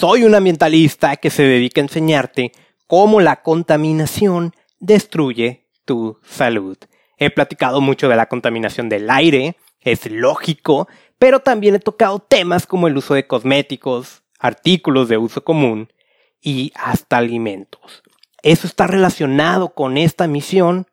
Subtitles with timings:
[0.00, 2.52] soy un ambientalista que se dedica a enseñarte
[2.86, 6.78] cómo la contaminación destruye tu salud.
[7.18, 12.66] He platicado mucho de la contaminación del aire, es lógico, pero también he tocado temas
[12.66, 15.92] como el uso de cosméticos, artículos de uso común
[16.40, 18.02] y hasta alimentos.
[18.42, 20.86] Eso está relacionado con esta misión.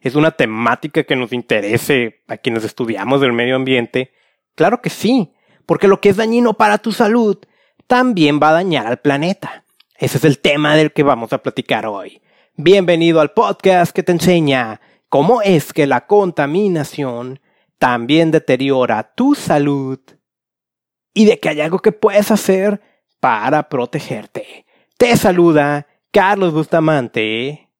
[0.00, 4.14] Es una temática que nos interese a quienes estudiamos del medio ambiente.
[4.54, 5.34] Claro que sí,
[5.66, 7.36] porque lo que es dañino para tu salud
[7.86, 9.64] también va a dañar al planeta.
[9.96, 12.20] Ese es el tema del que vamos a platicar hoy.
[12.56, 17.40] Bienvenido al podcast que te enseña cómo es que la contaminación
[17.78, 19.98] también deteriora tu salud
[21.12, 22.80] y de que hay algo que puedes hacer
[23.20, 24.66] para protegerte.
[24.98, 27.70] Te saluda Carlos Bustamante.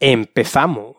[0.00, 0.96] Empezamos.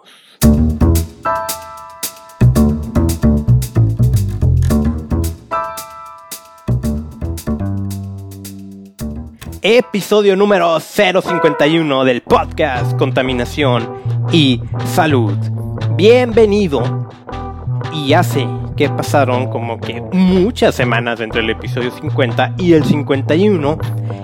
[9.62, 13.90] Episodio número 051 del podcast Contaminación
[14.32, 15.34] y Salud.
[15.98, 17.10] Bienvenido.
[17.94, 22.86] Y ya sé que pasaron como que muchas semanas entre el episodio 50 y el
[22.86, 23.78] 51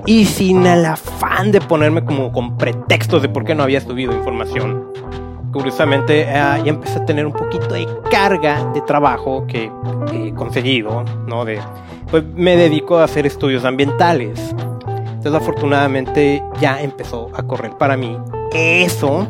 [0.05, 4.13] y sin el afán de ponerme como con pretextos de por qué no había subido
[4.13, 4.93] información.
[5.51, 9.69] Curiosamente eh, ya empecé a tener un poquito de carga de trabajo que
[10.13, 11.43] he conseguido, ¿no?
[11.43, 11.59] De,
[12.09, 14.55] pues me dedico a hacer estudios ambientales
[15.25, 18.15] entonces afortunadamente ya empezó a correr para mí
[18.53, 19.27] eso.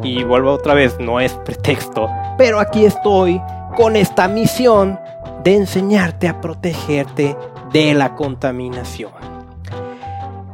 [0.00, 2.08] Y vuelvo otra vez, no es pretexto.
[2.38, 3.42] Pero aquí estoy
[3.76, 5.00] con esta misión
[5.42, 7.36] de enseñarte a protegerte
[7.72, 9.10] de la contaminación.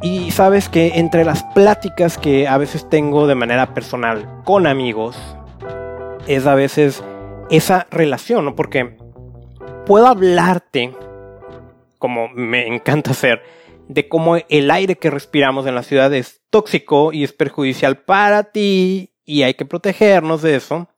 [0.01, 5.15] Y sabes que entre las pláticas que a veces tengo de manera personal con amigos,
[6.25, 7.03] es a veces
[7.51, 8.55] esa relación, ¿no?
[8.55, 8.97] Porque
[9.85, 10.95] puedo hablarte,
[11.99, 13.43] como me encanta hacer,
[13.89, 18.51] de cómo el aire que respiramos en la ciudad es tóxico y es perjudicial para
[18.51, 20.89] ti y hay que protegernos de eso.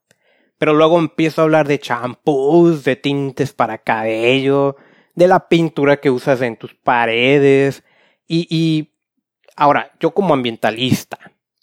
[0.58, 4.76] Pero luego empiezo a hablar de champús, de tintes para cabello,
[5.16, 7.84] de la pintura que usas en tus paredes.
[8.28, 8.94] Y, y
[9.56, 11.18] ahora, yo como ambientalista,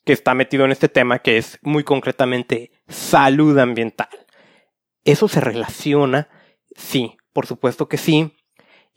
[0.05, 4.09] que está metido en este tema que es muy concretamente salud ambiental,
[5.05, 6.29] ¿eso se relaciona?
[6.75, 8.33] Sí, por supuesto que sí.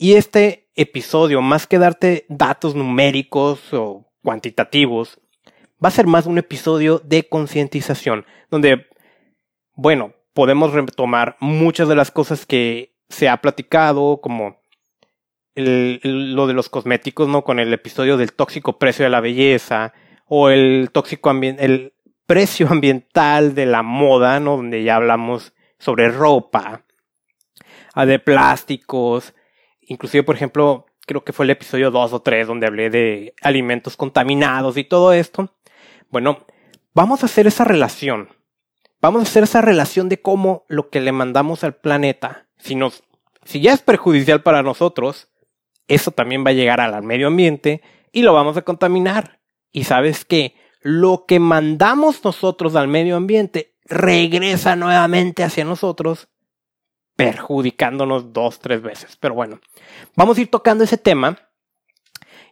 [0.02, 5.20] Y este episodio, más que darte datos numéricos o cuantitativos,
[5.74, 8.88] va a ser más un episodio de concientización, donde,
[9.76, 14.60] bueno, podemos retomar muchas de las cosas que se ha platicado, como
[15.54, 17.44] lo de los cosméticos, ¿no?
[17.44, 19.94] Con el episodio del tóxico precio de la belleza,
[20.26, 21.94] o el tóxico el
[22.26, 24.58] precio ambiental de la moda, ¿no?
[24.58, 26.86] Donde ya hablamos sobre ropa,
[27.96, 29.36] de plásticos,
[29.92, 33.98] Inclusive, por ejemplo, creo que fue el episodio 2 o 3 donde hablé de alimentos
[33.98, 35.54] contaminados y todo esto.
[36.10, 36.46] Bueno,
[36.94, 38.30] vamos a hacer esa relación.
[39.02, 43.04] Vamos a hacer esa relación de cómo lo que le mandamos al planeta, si nos,
[43.44, 45.28] si ya es perjudicial para nosotros,
[45.90, 47.82] eso también va a llegar al medio ambiente
[48.14, 49.42] y lo vamos a contaminar.
[49.74, 56.30] Y sabes que lo que mandamos nosotros al medio ambiente regresa nuevamente hacia nosotros
[57.16, 59.16] perjudicándonos dos, tres veces.
[59.18, 59.60] Pero bueno,
[60.16, 61.38] vamos a ir tocando ese tema.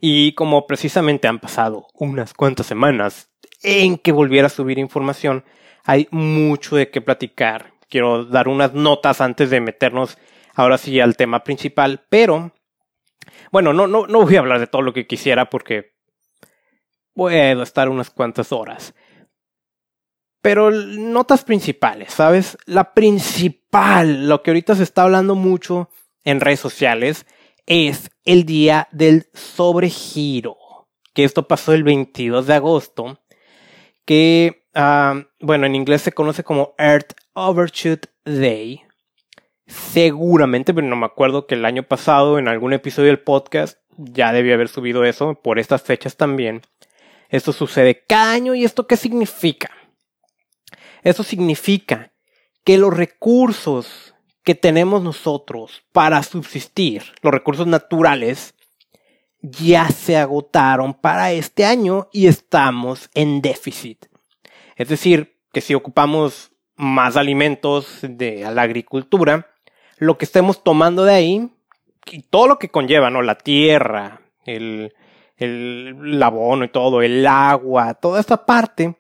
[0.01, 3.29] Y como precisamente han pasado unas cuantas semanas
[3.63, 5.43] en que volviera a subir información,
[5.83, 7.73] hay mucho de qué platicar.
[7.89, 10.17] Quiero dar unas notas antes de meternos
[10.55, 12.53] ahora sí al tema principal, pero
[13.51, 15.93] bueno, no, no, no voy a hablar de todo lo que quisiera porque
[17.13, 18.93] puedo estar unas cuantas horas.
[20.41, 22.57] Pero notas principales, ¿sabes?
[22.65, 25.89] La principal, lo que ahorita se está hablando mucho
[26.23, 27.25] en redes sociales,
[27.65, 30.57] es el día del sobregiro.
[31.13, 33.19] Que esto pasó el 22 de agosto.
[34.05, 38.81] Que, ah, bueno, en inglés se conoce como Earth Overshoot Day.
[39.67, 44.31] Seguramente, pero no me acuerdo que el año pasado en algún episodio del podcast ya
[44.31, 46.61] debía haber subido eso por estas fechas también.
[47.29, 49.69] Esto sucede cada año y esto qué significa?
[51.03, 52.11] Eso significa
[52.63, 58.55] que los recursos que tenemos nosotros para subsistir, los recursos naturales,
[59.41, 64.05] ya se agotaron para este año y estamos en déficit.
[64.75, 69.47] Es decir, que si ocupamos más alimentos de la agricultura,
[69.97, 71.49] lo que estemos tomando de ahí,
[72.11, 73.21] y todo lo que conlleva, ¿no?
[73.21, 74.93] La tierra, el,
[75.37, 78.95] el abono y todo, el agua, toda esta parte,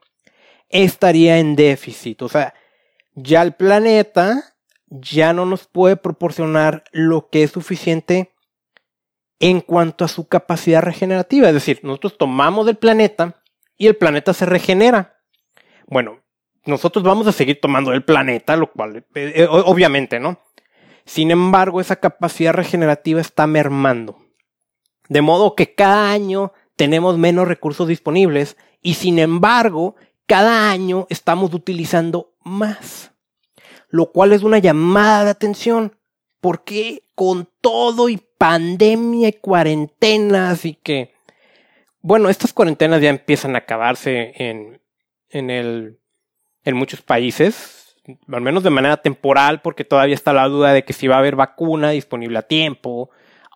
[0.69, 2.21] estaría en déficit.
[2.21, 2.53] O sea,
[3.15, 4.55] ya el planeta
[4.87, 8.33] ya no nos puede proporcionar lo que es suficiente
[9.39, 11.47] en cuanto a su capacidad regenerativa.
[11.47, 13.41] Es decir, nosotros tomamos del planeta
[13.77, 15.17] y el planeta se regenera.
[15.87, 16.21] Bueno,
[16.65, 20.39] nosotros vamos a seguir tomando del planeta, lo cual, eh, eh, obviamente, ¿no?
[21.05, 24.19] Sin embargo, esa capacidad regenerativa está mermando.
[25.07, 29.95] De modo que cada año tenemos menos recursos disponibles y sin embargo,
[30.29, 33.11] cada año estamos utilizando más.
[33.89, 35.97] Lo cual es una llamada de atención.
[36.39, 41.13] Porque con todo y pandemia y cuarentenas y que,
[42.01, 44.79] bueno, estas cuarentenas ya empiezan a acabarse en,
[45.31, 45.99] en, el,
[46.63, 47.97] en muchos países,
[48.31, 51.19] al menos de manera temporal, porque todavía está la duda de que si va a
[51.19, 53.09] haber vacuna disponible a tiempo,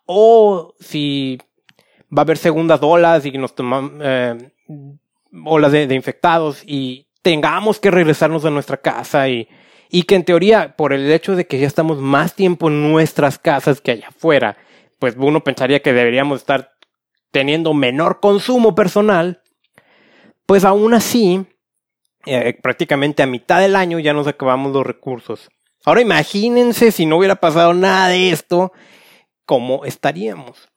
[0.06, 1.38] o si
[2.12, 4.52] va a haber segundas olas y nos tomamos eh,
[5.46, 9.48] olas de, de, infectados y tengamos que regresarnos a nuestra casa y,
[9.90, 13.38] y que en teoría, por el hecho de que ya estamos más tiempo en nuestras
[13.38, 14.58] casas que allá afuera,
[15.00, 16.72] pues uno pensaría que deberíamos estar
[17.32, 19.42] teniendo menor consumo personal,
[20.46, 21.46] pues aún así,
[22.26, 25.50] eh, prácticamente a mitad del año ya nos acabamos los recursos.
[25.86, 28.72] Ahora imagínense si no hubiera pasado nada de esto,
[29.46, 30.70] ¿cómo estaríamos?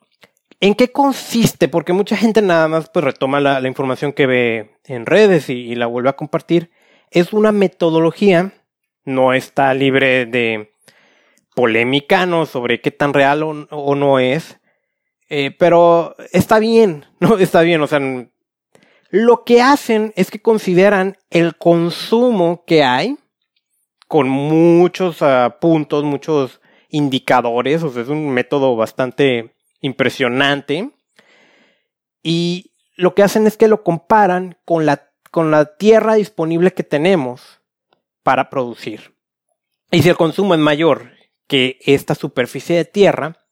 [0.60, 1.68] ¿En qué consiste?
[1.68, 5.86] Porque mucha gente nada más pues retoma la, información que ve en redes y, la
[5.86, 6.70] vuelve a compartir.
[7.10, 8.52] Es una metodología,
[9.04, 10.72] no está libre de
[11.54, 12.46] polémica, ¿no?
[12.46, 14.58] Sobre qué tan real o, no es.
[15.28, 17.38] Eh, pero está bien, ¿no?
[17.38, 18.00] Está bien, o sea,
[19.10, 23.16] lo que hacen es que consideran el consumo que hay
[24.08, 30.90] con muchos ah, puntos, muchos indicadores, o sea, es un método bastante impresionante.
[32.22, 36.82] Y lo que hacen es que lo comparan con la, con la tierra disponible que
[36.82, 37.60] tenemos
[38.22, 39.14] para producir.
[39.90, 41.12] Y si el consumo es mayor
[41.46, 43.46] que esta superficie de tierra,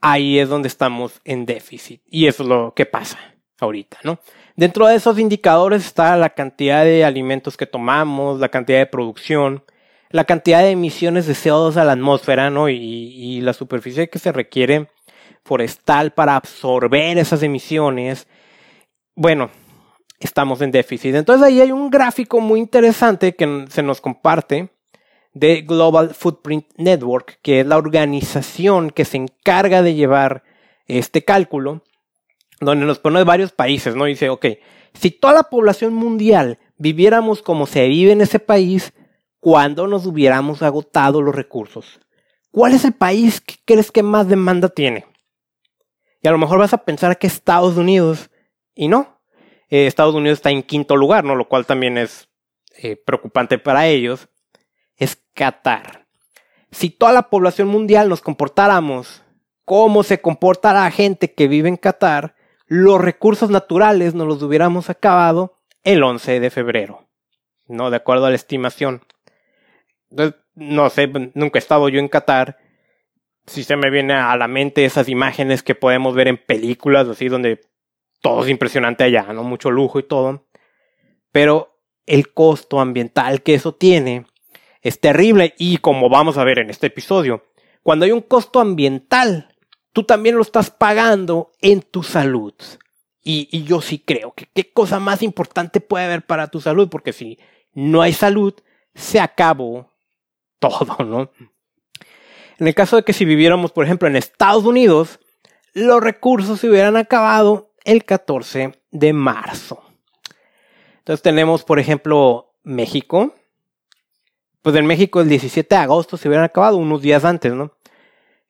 [0.00, 2.02] ahí es donde estamos en déficit.
[2.06, 3.18] Y eso es lo que pasa
[3.60, 4.18] ahorita, ¿no?
[4.56, 9.64] Dentro de esos indicadores está la cantidad de alimentos que tomamos, la cantidad de producción,
[10.10, 12.68] la cantidad de emisiones de CO2 a la atmósfera, ¿no?
[12.68, 14.88] Y, y la superficie que se requiere
[15.44, 18.26] forestal para absorber esas emisiones.
[19.14, 19.50] Bueno,
[20.18, 21.14] estamos en déficit.
[21.14, 24.70] Entonces ahí hay un gráfico muy interesante que se nos comparte
[25.34, 30.44] de Global Footprint Network, que es la organización que se encarga de llevar
[30.86, 31.82] este cálculo,
[32.60, 34.04] donde nos pone varios países, ¿no?
[34.04, 34.46] Dice, ok,
[34.94, 38.92] si toda la población mundial viviéramos como se vive en ese país,
[39.40, 42.00] ¿cuándo nos hubiéramos agotado los recursos?
[42.52, 45.04] ¿Cuál es el país que crees que más demanda tiene?
[46.24, 48.30] Y a lo mejor vas a pensar que Estados Unidos,
[48.74, 49.20] y no.
[49.68, 51.34] Eh, Estados Unidos está en quinto lugar, ¿no?
[51.34, 52.30] Lo cual también es
[52.78, 54.30] eh, preocupante para ellos.
[54.96, 56.06] Es Qatar.
[56.70, 59.22] Si toda la población mundial nos comportáramos
[59.66, 62.34] como se comporta la gente que vive en Qatar,
[62.66, 67.06] los recursos naturales nos los hubiéramos acabado el 11 de febrero.
[67.66, 67.90] ¿No?
[67.90, 69.02] De acuerdo a la estimación.
[70.08, 72.56] Entonces, no sé, nunca he estado yo en Qatar,
[73.46, 77.28] si se me viene a la mente esas imágenes que podemos ver en películas, así
[77.28, 77.60] donde
[78.20, 79.44] todo es impresionante allá, ¿no?
[79.44, 80.46] Mucho lujo y todo.
[81.30, 84.26] Pero el costo ambiental que eso tiene
[84.82, 87.44] es terrible y como vamos a ver en este episodio,
[87.82, 89.54] cuando hay un costo ambiental,
[89.92, 92.54] tú también lo estás pagando en tu salud.
[93.22, 96.88] Y, y yo sí creo que qué cosa más importante puede haber para tu salud,
[96.90, 97.38] porque si
[97.72, 98.54] no hay salud,
[98.94, 99.92] se acabó
[100.58, 101.30] todo, ¿no?
[102.58, 105.20] En el caso de que si viviéramos, por ejemplo, en Estados Unidos,
[105.72, 109.82] los recursos se hubieran acabado el 14 de marzo.
[110.98, 113.34] Entonces tenemos, por ejemplo, México.
[114.62, 117.76] Pues en México el 17 de agosto se hubieran acabado unos días antes, ¿no?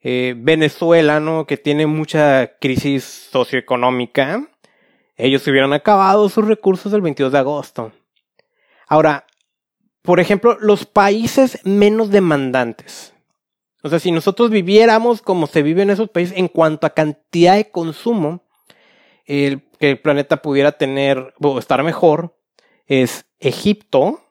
[0.01, 1.47] Eh, Venezuela, ¿no?
[1.47, 4.47] Que tiene mucha crisis socioeconómica.
[5.17, 7.91] Ellos se hubieran acabado sus recursos el 22 de agosto.
[8.87, 9.25] Ahora,
[10.03, 13.14] por ejemplo, los países menos demandantes.
[13.85, 17.55] O sea, si nosotros viviéramos como se vive en esos países en cuanto a cantidad
[17.55, 18.41] de consumo,
[19.27, 22.35] el, que el planeta pudiera tener o estar mejor,
[22.87, 24.21] es Egipto,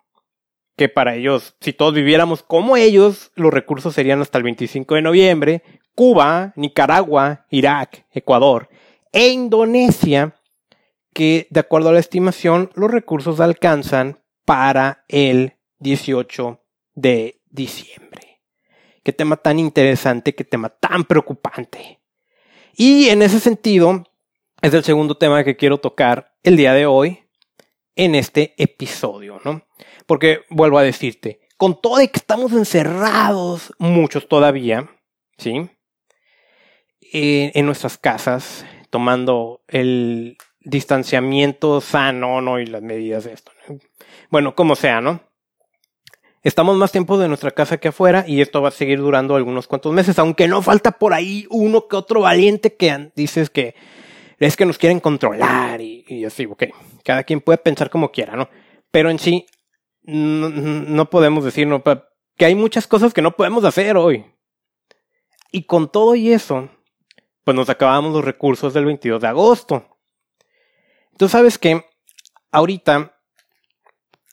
[0.76, 5.02] que para ellos, si todos viviéramos como ellos, los recursos serían hasta el 25 de
[5.02, 5.62] noviembre,
[5.94, 8.68] Cuba, Nicaragua, Irak, Ecuador
[9.12, 10.34] e Indonesia,
[11.12, 16.60] que de acuerdo a la estimación, los recursos alcanzan para el 18
[16.96, 18.23] de diciembre.
[19.04, 22.00] Qué tema tan interesante, qué tema tan preocupante.
[22.74, 24.02] Y en ese sentido,
[24.60, 27.20] es el segundo tema que quiero tocar el día de hoy
[27.94, 29.62] en este episodio, ¿no?
[30.06, 34.90] Porque vuelvo a decirte, con todo de que estamos encerrados, muchos todavía,
[35.38, 35.70] ¿sí?
[37.14, 42.58] eh, en nuestras casas, tomando el distanciamiento sano, ¿no?
[42.58, 43.52] Y las medidas de esto.
[44.30, 45.20] Bueno, como sea, ¿no?
[46.44, 49.66] Estamos más tiempo de nuestra casa que afuera y esto va a seguir durando algunos
[49.66, 53.74] cuantos meses, aunque no falta por ahí uno que otro valiente que dices que
[54.38, 56.64] es que nos quieren controlar y, así, ok.
[57.02, 58.50] Cada quien puede pensar como quiera, ¿no?
[58.90, 59.46] Pero en sí,
[60.02, 64.26] no, no podemos decir no, que hay muchas cosas que no podemos hacer hoy.
[65.50, 66.68] Y con todo y eso,
[67.44, 69.96] pues nos acabamos los recursos del 22 de agosto.
[71.16, 71.86] Tú sabes que
[72.52, 73.13] ahorita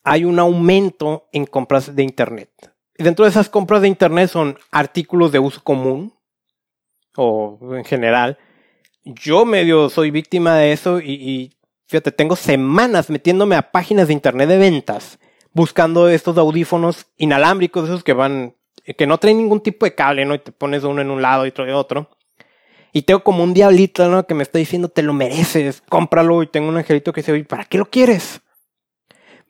[0.04, 2.50] hay un aumento en compras de Internet.
[2.98, 6.14] Dentro de esas compras de Internet son artículos de uso común
[7.16, 8.38] o en general.
[9.04, 14.50] Yo medio soy víctima de eso y, fíjate, tengo semanas metiéndome a páginas de Internet
[14.50, 15.20] de ventas
[15.54, 18.56] buscando estos audífonos inalámbricos, esos que van,
[18.98, 20.36] que no traen ningún tipo de cable, ¿no?
[20.36, 22.10] Y te pones uno en un lado y otro en otro.
[22.94, 24.28] Y tengo como un diablito, ¿no?
[24.28, 26.44] Que me está diciendo, te lo mereces, cómpralo.
[26.44, 28.42] Y tengo un angelito que dice, oye, ¿para qué lo quieres?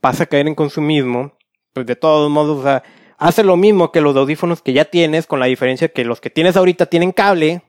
[0.01, 1.37] Vas a caer en consumismo.
[1.73, 2.83] Pues de todos modos, o sea,
[3.17, 6.29] hace lo mismo que los audífonos que ya tienes, con la diferencia que los que
[6.29, 7.63] tienes ahorita tienen cable.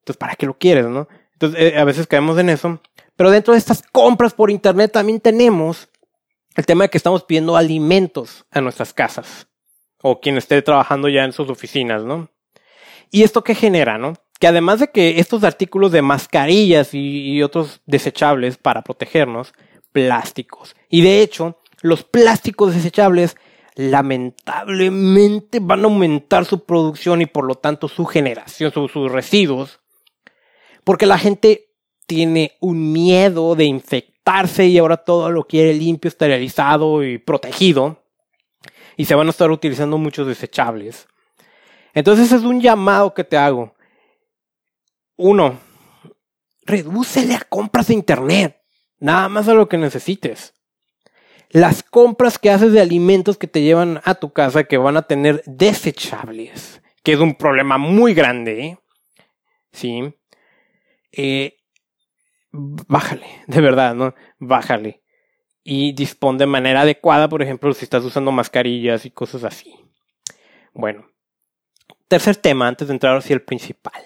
[0.00, 1.08] Entonces, ¿para qué lo quieres, no?
[1.34, 2.80] Entonces, eh, a veces caemos en eso.
[3.14, 5.88] Pero dentro de estas compras por internet también tenemos
[6.56, 9.48] el tema de que estamos pidiendo alimentos a nuestras casas
[10.02, 12.30] o quien esté trabajando ya en sus oficinas, ¿no?
[13.10, 14.14] Y esto que genera, ¿no?
[14.38, 19.52] Que además de que estos artículos de mascarillas y, otros desechables para protegernos,
[19.92, 20.76] plásticos.
[20.88, 23.36] Y de hecho, los plásticos desechables
[23.74, 29.80] lamentablemente van a aumentar su producción y por lo tanto su generación, sus residuos,
[30.84, 31.70] porque la gente
[32.06, 34.18] tiene un miedo de infectar
[34.58, 38.02] y ahora todo lo quiere limpio, esterilizado y protegido.
[38.96, 41.08] Y se van a estar utilizando muchos desechables.
[41.94, 43.74] Entonces es un llamado que te hago.
[45.16, 45.58] Uno,
[46.66, 48.57] redúcele a compras de internet.
[49.00, 50.54] Nada más a lo que necesites.
[51.50, 55.02] Las compras que haces de alimentos que te llevan a tu casa que van a
[55.02, 58.78] tener desechables, que es un problema muy grande.
[59.72, 60.14] ¿sí?
[61.12, 61.56] Eh,
[62.50, 64.14] bájale, de verdad, ¿no?
[64.38, 65.02] Bájale.
[65.64, 69.74] Y dispón de manera adecuada, por ejemplo, si estás usando mascarillas y cosas así.
[70.72, 71.06] Bueno,
[72.08, 74.02] tercer tema, antes de entrar hacia el principal.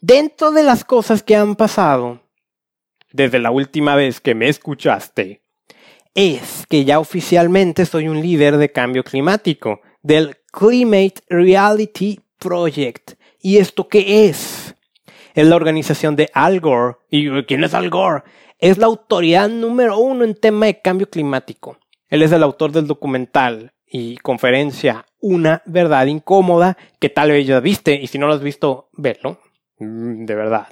[0.00, 2.22] Dentro de las cosas que han pasado
[3.12, 5.42] desde la última vez que me escuchaste,
[6.14, 13.12] es que ya oficialmente soy un líder de cambio climático del Climate Reality Project.
[13.40, 14.74] ¿Y esto qué es?
[15.34, 16.96] es la organización de Al Gore.
[17.10, 18.22] ¿Y quién es Al Gore?
[18.58, 21.78] Es la autoridad número uno en tema de cambio climático.
[22.08, 27.60] Él es el autor del documental y conferencia Una verdad incómoda, que tal vez ya
[27.60, 29.38] viste, y si no lo has visto, verlo,
[29.78, 30.68] mm, de verdad.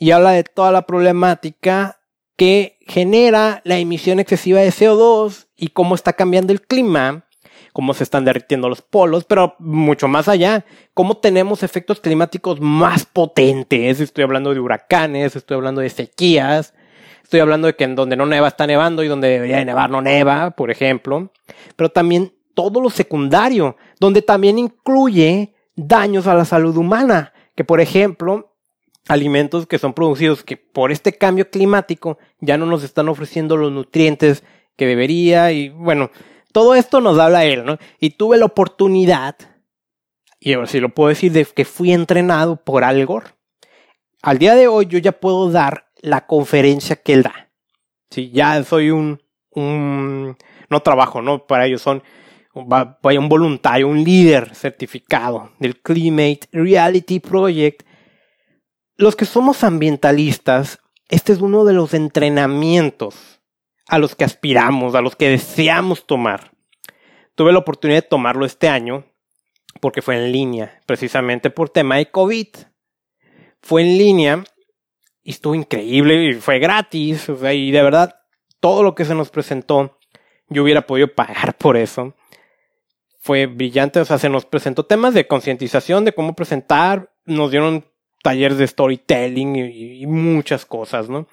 [0.00, 2.00] Y habla de toda la problemática
[2.36, 7.26] que genera la emisión excesiva de CO2 y cómo está cambiando el clima
[7.72, 10.64] cómo se están derritiendo los polos, pero mucho más allá,
[10.94, 14.00] cómo tenemos efectos climáticos más potentes.
[14.00, 16.74] Estoy hablando de huracanes, estoy hablando de sequías,
[17.22, 19.90] estoy hablando de que en donde no neva está nevando y donde debería de nevar
[19.90, 21.32] no neva, por ejemplo,
[21.76, 27.80] pero también todo lo secundario, donde también incluye daños a la salud humana, que por
[27.80, 28.49] ejemplo,
[29.08, 33.72] alimentos que son producidos que por este cambio climático ya no nos están ofreciendo los
[33.72, 34.44] nutrientes
[34.76, 36.10] que debería y bueno,
[36.52, 37.78] todo esto nos habla él, ¿no?
[37.98, 39.36] Y tuve la oportunidad,
[40.40, 43.28] y ahora sí lo puedo decir, de que fui entrenado por Al Gore.
[44.22, 47.50] Al día de hoy yo ya puedo dar la conferencia que él da.
[48.10, 50.36] Sí, ya soy un, un
[50.68, 51.46] no trabajo, ¿no?
[51.46, 52.02] Para ellos son
[52.54, 57.82] vaya un voluntario, un líder certificado del Climate Reality Project.
[59.00, 60.78] Los que somos ambientalistas,
[61.08, 63.40] este es uno de los entrenamientos
[63.88, 66.50] a los que aspiramos, a los que deseamos tomar.
[67.34, 69.06] Tuve la oportunidad de tomarlo este año
[69.80, 72.48] porque fue en línea, precisamente por tema de COVID.
[73.62, 74.44] Fue en línea
[75.22, 78.20] y estuvo increíble y fue gratis, y de verdad
[78.60, 79.98] todo lo que se nos presentó
[80.50, 82.14] yo hubiera podido pagar por eso.
[83.18, 87.89] Fue brillante, o sea, se nos presentó temas de concientización de cómo presentar, nos dieron
[88.22, 91.26] talleres de storytelling y, muchas cosas, ¿no?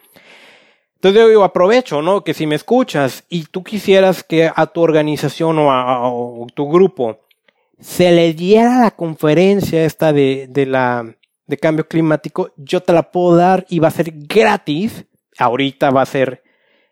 [0.95, 2.23] Entonces yo digo, aprovecho, ¿no?
[2.23, 7.19] Que si me escuchas y tú quisieras que a tu organización o a, tu grupo
[7.79, 11.15] se le diera la conferencia esta de, de, la,
[11.45, 15.05] de cambio climático, yo te la puedo dar y va a ser gratis.
[15.37, 16.41] Ahorita va a ser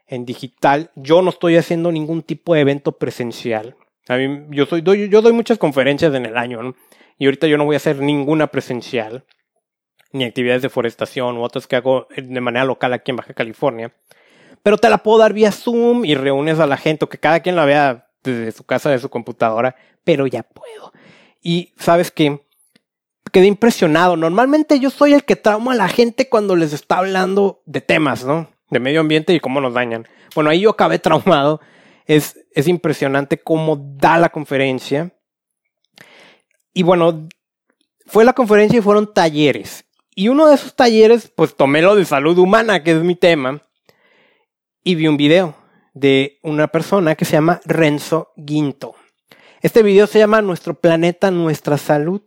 [0.08, 0.92] en digital.
[0.96, 3.76] Yo no estoy haciendo ningún tipo de evento presencial.
[4.08, 6.76] A mí, yo, soy, doy, yo doy muchas conferencias en el año, ¿no?
[7.18, 9.24] Y ahorita yo no voy a hacer ninguna presencial.
[10.16, 13.94] Ni actividades de forestación u otras que hago de manera local aquí en Baja California.
[14.64, 17.42] Pero te la puedo dar vía Zoom y reúnes a la gente o que cada
[17.42, 20.92] quien la vea desde su casa, de su computadora, pero ya puedo.
[21.42, 22.42] Y sabes que
[23.32, 24.16] quedé impresionado.
[24.16, 28.24] Normalmente yo soy el que trauma a la gente cuando les está hablando de temas,
[28.24, 28.50] ¿no?
[28.70, 30.08] De medio ambiente y cómo nos dañan.
[30.34, 31.62] Bueno, ahí yo acabé traumado.
[32.06, 35.12] Es, es impresionante cómo da la conferencia.
[36.74, 37.28] Y bueno,
[38.06, 39.85] fue la conferencia y fueron talleres.
[40.16, 43.62] Y uno de esos talleres, pues tomé lo de salud humana, que es mi tema,
[44.84, 45.56] y vi un video
[45.94, 48.96] de una persona que se llama Renzo Guinto.
[49.62, 52.22] Este video se llama Nuestro planeta, nuestra salud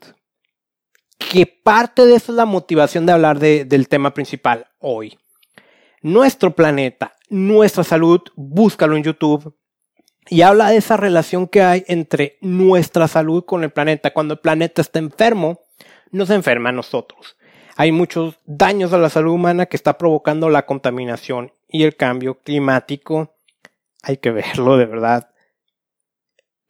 [1.19, 5.19] que parte de eso es la motivación de hablar del tema principal hoy.
[6.01, 9.55] Nuestro planeta, nuestra salud, búscalo en YouTube
[10.29, 14.13] y habla de esa relación que hay entre nuestra salud con el planeta.
[14.13, 15.61] Cuando el planeta está enfermo,
[16.11, 17.37] nos enferma a nosotros.
[17.81, 22.41] Hay muchos daños a la salud humana que está provocando la contaminación y el cambio
[22.41, 23.37] climático.
[24.03, 25.31] Hay que verlo de verdad.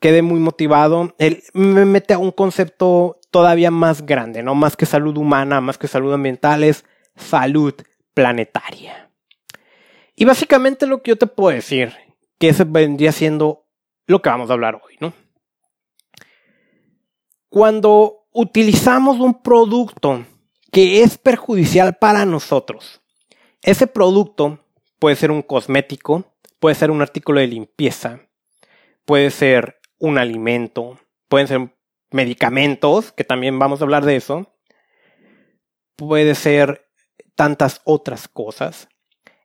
[0.00, 1.14] Quedé muy motivado.
[1.16, 5.78] Él me mete a un concepto todavía más grande, no más que salud humana, más
[5.78, 6.84] que salud ambiental, es
[7.16, 7.72] salud
[8.12, 9.10] planetaria.
[10.14, 11.94] Y básicamente lo que yo te puedo decir,
[12.38, 13.64] que ese vendría siendo
[14.06, 15.14] lo que vamos a hablar hoy, ¿no?
[17.48, 20.26] Cuando utilizamos un producto
[20.78, 23.00] que es perjudicial para nosotros,
[23.62, 24.64] ese producto
[25.00, 28.20] puede ser un cosmético, puede ser un artículo de limpieza,
[29.04, 31.75] puede ser un alimento, pueden ser
[32.12, 34.54] medicamentos, que también vamos a hablar de eso.
[35.97, 36.88] Puede ser
[37.35, 38.88] tantas otras cosas.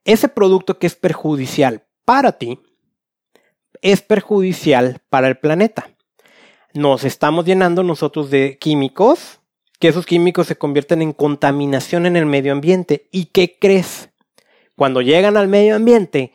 [0.06, 2.60] Ese producto que es perjudicial para ti
[3.82, 5.90] es perjudicial para el planeta.
[6.76, 9.40] Nos estamos llenando nosotros de químicos,
[9.84, 13.10] que esos químicos se convierten en contaminación en el medio ambiente.
[13.12, 14.12] ¿Y qué crees?
[14.78, 16.32] Cuando llegan al medio ambiente,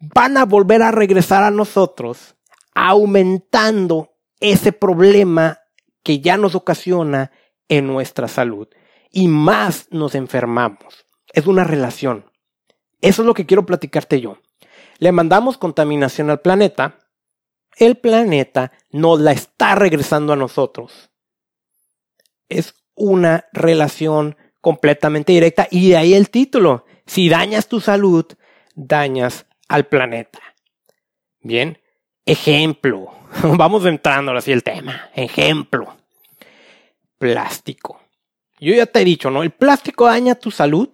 [0.00, 2.34] van a volver a regresar a nosotros,
[2.74, 5.60] aumentando ese problema
[6.02, 7.30] que ya nos ocasiona
[7.68, 8.66] en nuestra salud
[9.12, 11.06] y más nos enfermamos.
[11.32, 12.28] Es una relación.
[13.00, 14.38] Eso es lo que quiero platicarte yo.
[14.98, 16.98] Le mandamos contaminación al planeta,
[17.76, 21.10] el planeta nos la está regresando a nosotros.
[22.48, 26.84] Es una relación completamente directa y de ahí el título.
[27.06, 28.26] Si dañas tu salud,
[28.74, 30.40] dañas al planeta.
[31.40, 31.78] Bien,
[32.26, 33.10] ejemplo.
[33.42, 35.08] Vamos entrando así el tema.
[35.14, 35.98] Ejemplo
[37.18, 38.00] plástico.
[38.60, 39.42] Yo ya te he dicho, ¿no?
[39.42, 40.88] El plástico daña tu salud.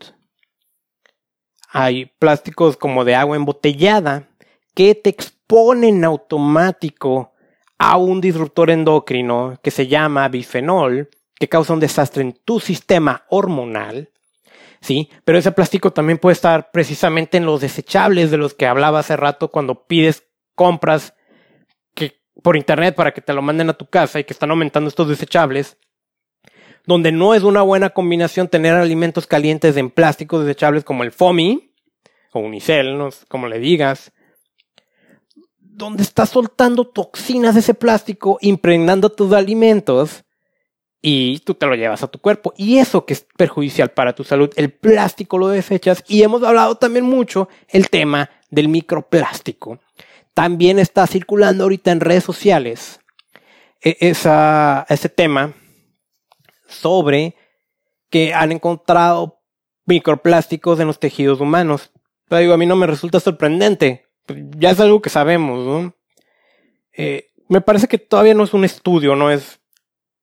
[1.71, 4.29] Hay plásticos como de agua embotellada
[4.75, 7.33] que te exponen automático
[7.79, 11.09] a un disruptor endocrino que se llama bifenol,
[11.45, 14.09] que causa un desastre en tu sistema hormonal.
[14.81, 19.01] Sí, pero ese plástico también puede estar precisamente en los desechables de los que hablaba
[19.01, 21.15] hace rato cuando pides compras
[22.43, 25.09] por internet para que te lo manden a tu casa y que están aumentando estos
[25.09, 25.77] desechables
[26.87, 31.73] donde no es una buena combinación tener alimentos calientes en plásticos desechables como el FOMI
[32.33, 34.13] o Unicel, no como le digas,
[35.61, 40.24] donde está soltando toxinas de ese plástico, impregnando tus alimentos
[41.07, 42.55] y tú te lo llevas a tu cuerpo.
[42.57, 46.77] Y eso que es perjudicial para tu salud, el plástico lo desechas y hemos hablado
[46.77, 49.81] también mucho el tema del microplástico.
[50.33, 53.01] También está circulando ahorita en redes sociales
[53.83, 55.53] e-, esa, ese tema
[56.69, 57.35] sobre
[58.09, 59.43] que han encontrado
[59.85, 61.93] microplásticos en los tejidos humanos.
[62.31, 64.07] Pero digo, a mí no me resulta sorprendente.
[64.57, 65.95] Ya es algo que sabemos, ¿no?
[66.97, 69.61] Eh, me parece que todavía no es un estudio, no es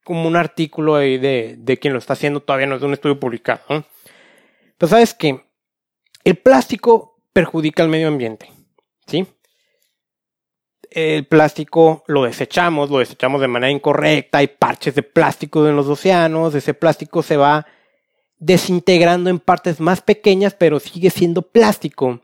[0.03, 3.19] como un artículo ahí de, de quien lo está haciendo, todavía no es un estudio
[3.19, 3.61] publicado.
[3.67, 5.45] Pero sabes que
[6.23, 8.51] el plástico perjudica al medio ambiente,
[9.07, 9.27] ¿sí?
[10.91, 15.87] el plástico lo desechamos, lo desechamos de manera incorrecta, hay parches de plástico en los
[15.87, 17.65] océanos, ese plástico se va
[18.37, 22.21] desintegrando en partes más pequeñas, pero sigue siendo plástico.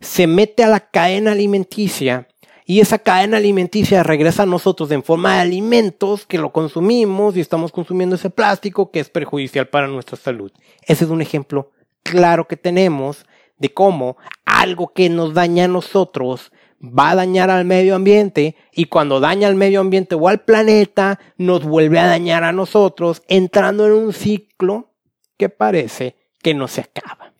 [0.00, 2.26] Se mete a la cadena alimenticia
[2.70, 7.40] y esa cadena alimenticia regresa a nosotros en forma de alimentos que lo consumimos y
[7.40, 10.52] estamos consumiendo ese plástico que es perjudicial para nuestra salud.
[10.82, 11.70] Ese es un ejemplo
[12.02, 13.24] claro que tenemos
[13.56, 16.52] de cómo algo que nos daña a nosotros
[16.82, 21.18] va a dañar al medio ambiente y cuando daña al medio ambiente o al planeta,
[21.38, 24.92] nos vuelve a dañar a nosotros, entrando en un ciclo
[25.38, 27.32] que parece que no se acaba.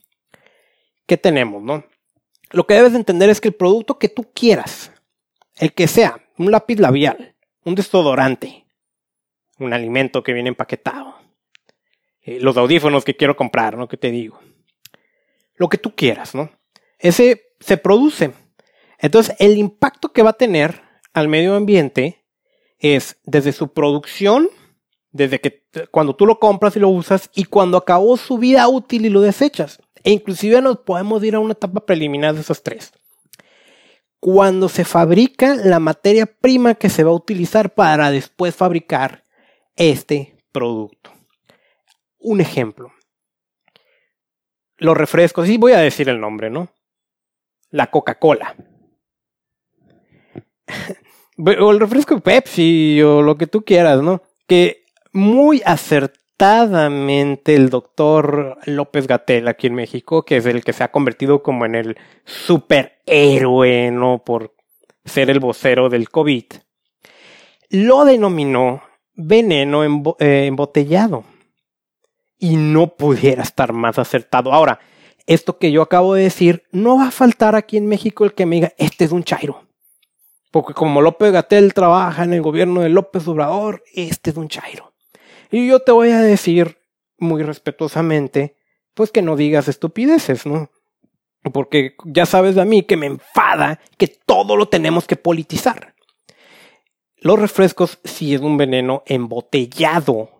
[1.04, 1.84] ¿Qué tenemos, no?
[2.50, 4.90] Lo que debes entender es que el producto que tú quieras,
[5.58, 8.66] el que sea, un lápiz labial, un desodorante,
[9.58, 11.16] un alimento que viene empaquetado,
[12.22, 13.88] eh, los audífonos que quiero comprar, ¿no?
[13.88, 14.38] ¿Qué te digo?
[15.56, 16.50] Lo que tú quieras, ¿no?
[16.98, 18.32] Ese se produce.
[18.98, 22.24] Entonces, el impacto que va a tener al medio ambiente
[22.78, 24.48] es desde su producción,
[25.10, 29.06] desde que cuando tú lo compras y lo usas, y cuando acabó su vida útil
[29.06, 29.80] y lo desechas.
[30.04, 32.92] E inclusive nos podemos ir a una etapa preliminar de esos tres.
[34.20, 39.24] Cuando se fabrica la materia prima que se va a utilizar para después fabricar
[39.76, 41.12] este producto.
[42.18, 42.92] Un ejemplo.
[44.76, 46.72] Los refrescos, y voy a decir el nombre, ¿no?
[47.70, 48.56] La Coca-Cola.
[51.60, 54.22] o el refresco Pepsi o lo que tú quieras, ¿no?
[54.46, 55.62] Que muy
[56.40, 61.66] el doctor López Gatel aquí en México, que es el que se ha convertido como
[61.66, 64.22] en el superhéroe, ¿no?
[64.24, 64.54] Por
[65.04, 66.44] ser el vocero del COVID,
[67.70, 68.82] lo denominó
[69.14, 69.82] veneno
[70.18, 71.24] eh, embotellado.
[72.40, 74.52] Y no pudiera estar más acertado.
[74.52, 74.78] Ahora,
[75.26, 78.46] esto que yo acabo de decir, no va a faltar aquí en México el que
[78.46, 79.64] me diga, este es un chairo.
[80.52, 84.87] Porque como López Gatel trabaja en el gobierno de López Obrador, este es un chairo.
[85.50, 86.78] Y yo te voy a decir
[87.18, 88.56] muy respetuosamente,
[88.94, 90.70] pues que no digas estupideces, ¿no?
[91.52, 95.94] Porque ya sabes de mí que me enfada que todo lo tenemos que politizar.
[97.16, 100.30] Los refrescos sí es un veneno embotellado.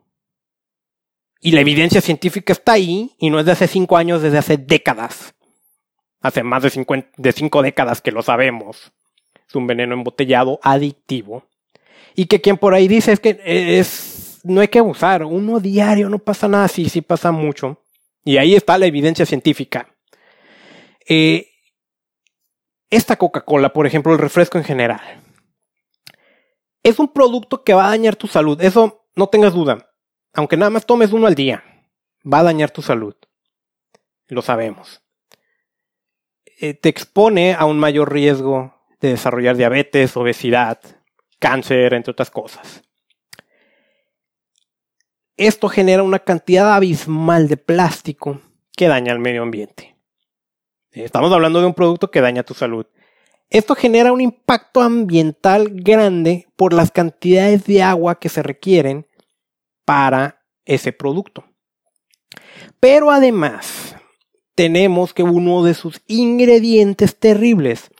[1.41, 4.57] Y la evidencia científica está ahí y no es de hace cinco años, desde hace
[4.57, 5.35] décadas.
[6.21, 8.93] Hace más de, de cinco décadas que lo sabemos
[9.49, 11.45] es un veneno embotellado adictivo.
[12.15, 14.18] Y que quien por ahí dice es que es,
[14.49, 17.85] no hay que abusar, uno diario no pasa nada, sí, sí pasa mucho.
[18.25, 19.95] Y ahí está la evidencia científica.
[21.09, 21.51] Eh,
[22.91, 25.23] esta Coca-Cola, por ejemplo, el refresco en general,
[26.83, 28.61] es un producto que va a dañar tu salud.
[28.61, 29.91] Eso no tengas duda.
[30.33, 31.63] Aunque nada más tomes uno al día,
[32.31, 33.15] va a dañar tu salud.
[34.29, 35.03] Lo sabemos.
[36.61, 40.81] Eh, te expone a un mayor riesgo de desarrollar diabetes, obesidad,
[41.39, 42.83] cáncer, entre otras cosas.
[45.39, 48.41] Esto genera una cantidad abismal de plástico
[48.77, 49.97] que daña al medio ambiente.
[50.91, 52.87] Estamos hablando de un producto que daña tu salud.
[53.49, 59.07] Esto genera un impacto ambiental grande por las cantidades de agua que se requieren
[59.85, 61.45] para ese producto.
[62.81, 63.95] Pero además,
[64.57, 67.93] tenemos que uno de sus ingredientes terribles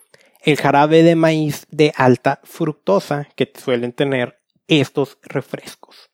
[0.43, 6.08] el jarabe de maíz de alta fructosa que suelen tener estos refrescos.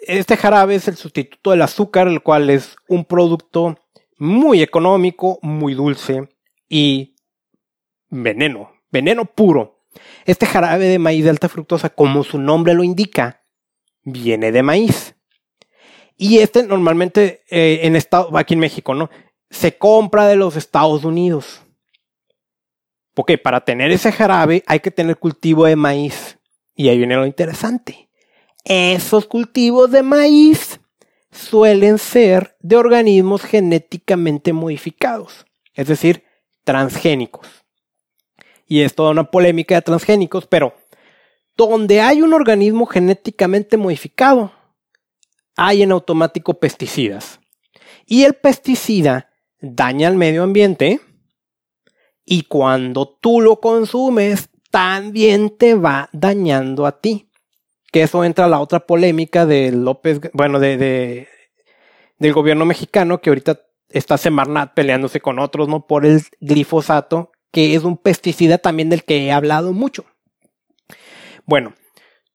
[0.00, 3.76] Este jarabe es el sustituto del azúcar, el cual es un producto
[4.16, 6.28] muy económico, muy dulce
[6.68, 7.16] y
[8.08, 9.84] veneno, veneno puro.
[10.24, 13.42] Este jarabe de maíz de alta fructosa, como su nombre lo indica,
[14.02, 15.14] viene de maíz.
[16.16, 19.08] Y este normalmente eh, en estado, aquí en México, ¿no?
[19.50, 21.62] Se compra de los Estados Unidos.
[23.14, 26.38] Porque para tener ese jarabe hay que tener cultivo de maíz.
[26.74, 28.07] Y ahí viene lo interesante.
[28.68, 30.78] Esos cultivos de maíz
[31.32, 36.24] suelen ser de organismos genéticamente modificados, es decir,
[36.64, 37.48] transgénicos.
[38.66, 40.74] Y es toda una polémica de transgénicos, pero
[41.56, 44.52] donde hay un organismo genéticamente modificado,
[45.56, 47.40] hay en automático pesticidas.
[48.04, 51.00] Y el pesticida daña al medio ambiente,
[52.22, 57.27] y cuando tú lo consumes, también te va dañando a ti.
[57.90, 61.28] Que eso entra a la otra polémica de López, bueno, de,
[62.18, 65.86] del gobierno mexicano, que ahorita está Semarnat peleándose con otros, ¿no?
[65.86, 70.04] Por el glifosato, que es un pesticida también del que he hablado mucho.
[71.46, 71.72] Bueno,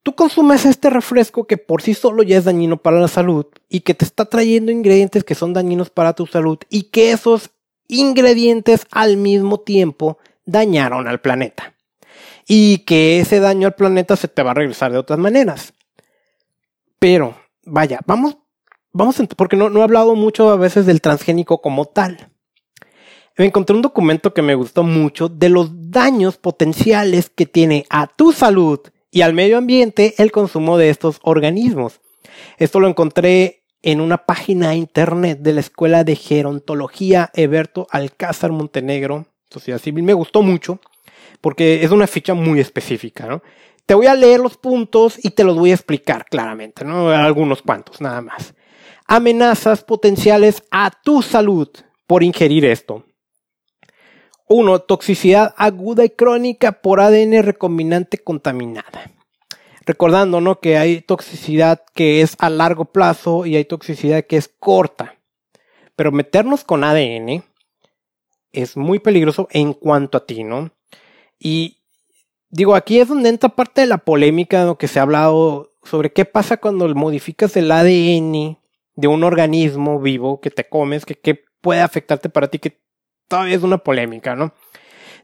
[0.02, 3.82] tú consumes este refresco que por sí solo ya es dañino para la salud y
[3.82, 7.52] que te está trayendo ingredientes que son dañinos para tu salud y que esos
[7.88, 11.73] ingredientes al mismo tiempo dañaron al planeta.
[12.48, 15.74] Y que ese daño al planeta se te va a regresar de otras maneras.
[17.00, 18.38] Pero, vaya, vamos,
[18.92, 22.30] vamos, porque no, he hablado mucho a veces del transgénico como tal.
[23.38, 28.08] Me encontré un documento que me gustó mucho de los daños potenciales que tiene a
[28.08, 28.80] tu salud
[29.10, 32.00] y al medio ambiente el consumo de estos organismos.
[32.58, 39.28] Esto lo encontré en una página internet de la Escuela de Gerontología Eberto Alcázar Montenegro,
[39.50, 40.04] Sociedad Civil.
[40.04, 40.80] Me gustó mucho
[41.44, 43.44] porque es una ficha muy específica, ¿no?
[43.86, 47.10] Te voy a leer los puntos y te los voy a explicar claramente, ¿no?
[47.10, 48.54] Algunos cuantos, nada más.
[49.08, 51.68] Amenazas potenciales a tu salud
[52.08, 53.06] por ingerir esto.
[54.48, 54.80] 1.
[54.84, 59.12] Toxicidad aguda y crónica por ADN recombinante contaminada.
[59.86, 60.62] Recordando, ¿no?
[60.62, 65.18] Que hay toxicidad que es a largo plazo y hay toxicidad que es corta.
[65.98, 67.44] Pero meternos con ADN
[68.54, 70.72] es muy peligroso en cuanto a ti, ¿no?
[71.44, 71.82] Y
[72.50, 75.72] digo, aquí es donde entra parte de la polémica de lo que se ha hablado
[75.84, 78.58] sobre qué pasa cuando modificas el ADN
[78.96, 82.80] de un organismo vivo que te comes, que, que puede afectarte para ti, que
[83.28, 84.54] todavía es una polémica, ¿no?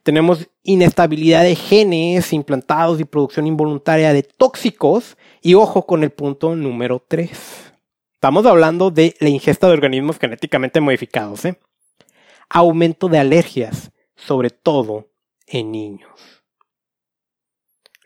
[0.03, 5.17] Tenemos inestabilidad de genes implantados y producción involuntaria de tóxicos.
[5.41, 7.29] Y ojo con el punto número 3.
[8.15, 11.45] Estamos hablando de la ingesta de organismos genéticamente modificados.
[11.45, 11.59] ¿eh?
[12.49, 15.09] Aumento de alergias, sobre todo
[15.49, 16.09] en niños.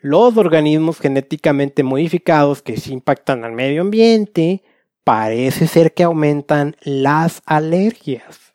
[0.00, 4.62] Los organismos genéticamente modificados que se impactan al medio ambiente
[5.02, 8.52] parece ser que aumentan las alergias.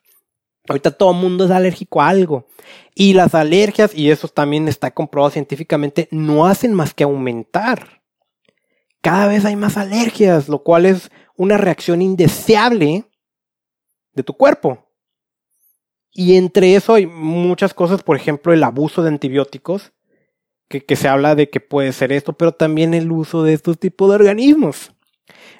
[0.67, 2.47] Ahorita todo el mundo es alérgico a algo.
[2.93, 8.03] Y las alergias, y eso también está comprobado científicamente, no hacen más que aumentar.
[9.01, 13.05] Cada vez hay más alergias, lo cual es una reacción indeseable
[14.13, 14.88] de tu cuerpo.
[16.11, 19.93] Y entre eso hay muchas cosas, por ejemplo, el abuso de antibióticos,
[20.67, 24.09] que, se habla de que puede ser esto, pero también el uso de estos tipos
[24.09, 24.91] de organismos.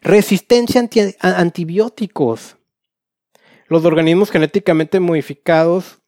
[0.02, 0.82] Resistencia
[1.20, 2.58] a antibióticos
[3.70, 6.00] los organismos genéticamente modificados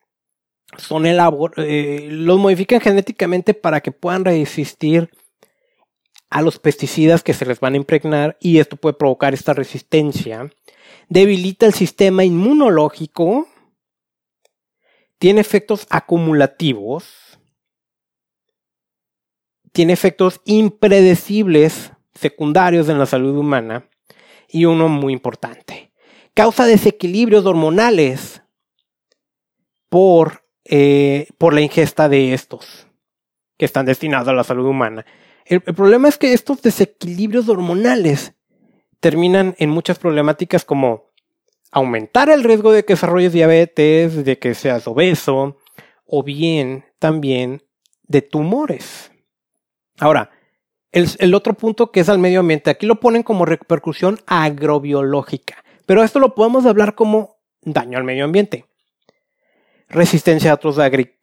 [0.78, 5.10] son eh, los modifican genéticamente para que puedan resistir
[6.30, 10.50] a los pesticidas que se les van a impregnar y esto puede provocar esta resistencia.
[11.10, 13.48] Debilita el sistema inmunológico.
[15.22, 17.40] Tiene efectos acumulativos.
[19.72, 23.88] Tiene efectos impredecibles secundarios en la salud humana.
[24.50, 25.92] Y uno muy importante
[26.34, 28.42] causa desequilibrios hormonales
[29.90, 32.88] por, eh, por la ingesta de estos
[33.58, 35.06] que están destinados a la salud humana.
[35.46, 38.34] El, problema es que estos desequilibrios hormonales
[39.00, 41.11] terminan en muchas problemáticas como
[41.72, 45.58] aumentar el riesgo de que desarrolles diabetes, de que seas obeso,
[46.06, 47.64] o bien también
[48.04, 49.12] de tumores.
[50.00, 50.30] Ahora,
[50.92, 55.64] el, otro punto que es al medio ambiente, aquí lo ponen como repercusión agrobiológica.
[55.86, 58.66] Pero esto lo podemos hablar como daño al medio ambiente.
[59.88, 60.78] Resistencia a otros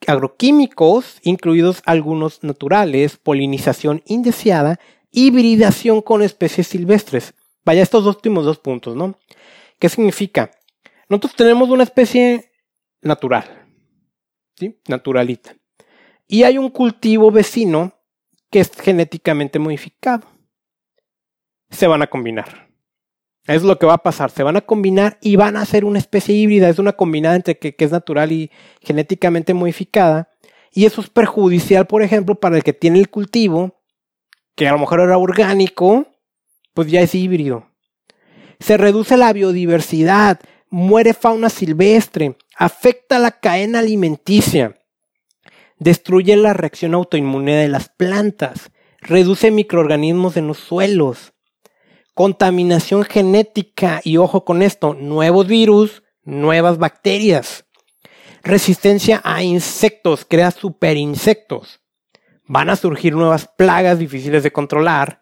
[0.07, 4.79] agroquímicos, incluidos algunos naturales, polinización indeseada,
[5.11, 7.35] hibridación con especies silvestres.
[7.65, 9.17] Vaya, estos últimos dos puntos, ¿no?
[9.79, 10.51] ¿Qué significa?
[11.09, 12.53] Nosotros tenemos una especie
[13.01, 13.45] natural,
[14.57, 14.79] ¿sí?
[14.89, 15.57] Naturalita.
[16.27, 17.95] Y hay un cultivo vecino
[18.51, 20.27] que es genéticamente modificado.
[21.71, 22.69] Se van a combinar.
[23.47, 24.31] Es lo que va a pasar.
[24.31, 26.69] Se van a combinar y van a hacer una especie híbrida.
[26.69, 28.51] Es una combinada entre que, es natural y
[28.83, 30.31] genéticamente modificada.
[30.71, 33.81] Y eso es perjudicial, por ejemplo, para el que tiene el cultivo,
[34.55, 36.07] que a lo mejor era orgánico,
[36.75, 37.68] pues ya es híbrido.
[38.61, 40.41] Se reduce la biodiversidad,
[40.71, 44.79] muere fauna silvestre, afecta la cadena alimenticia,
[45.79, 51.33] destruye la reacción autoinmune de las plantas, reduce microorganismos en los suelos,
[52.15, 57.65] contaminación genética y ojo con esto, nuevos virus, nuevas bacterias.
[58.43, 61.81] Resistencia a insectos, crea superinsectos.
[62.45, 65.21] Van a surgir nuevas plagas difíciles de controlar.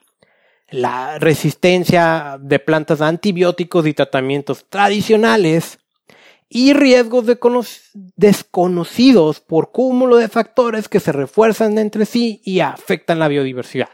[0.69, 5.79] La resistencia de plantas a antibióticos y tratamientos tradicionales.
[6.49, 7.27] Y riesgos
[8.15, 13.89] desconocidos por cúmulo de factores que se refuerzan entre sí y afectan la biodiversidad.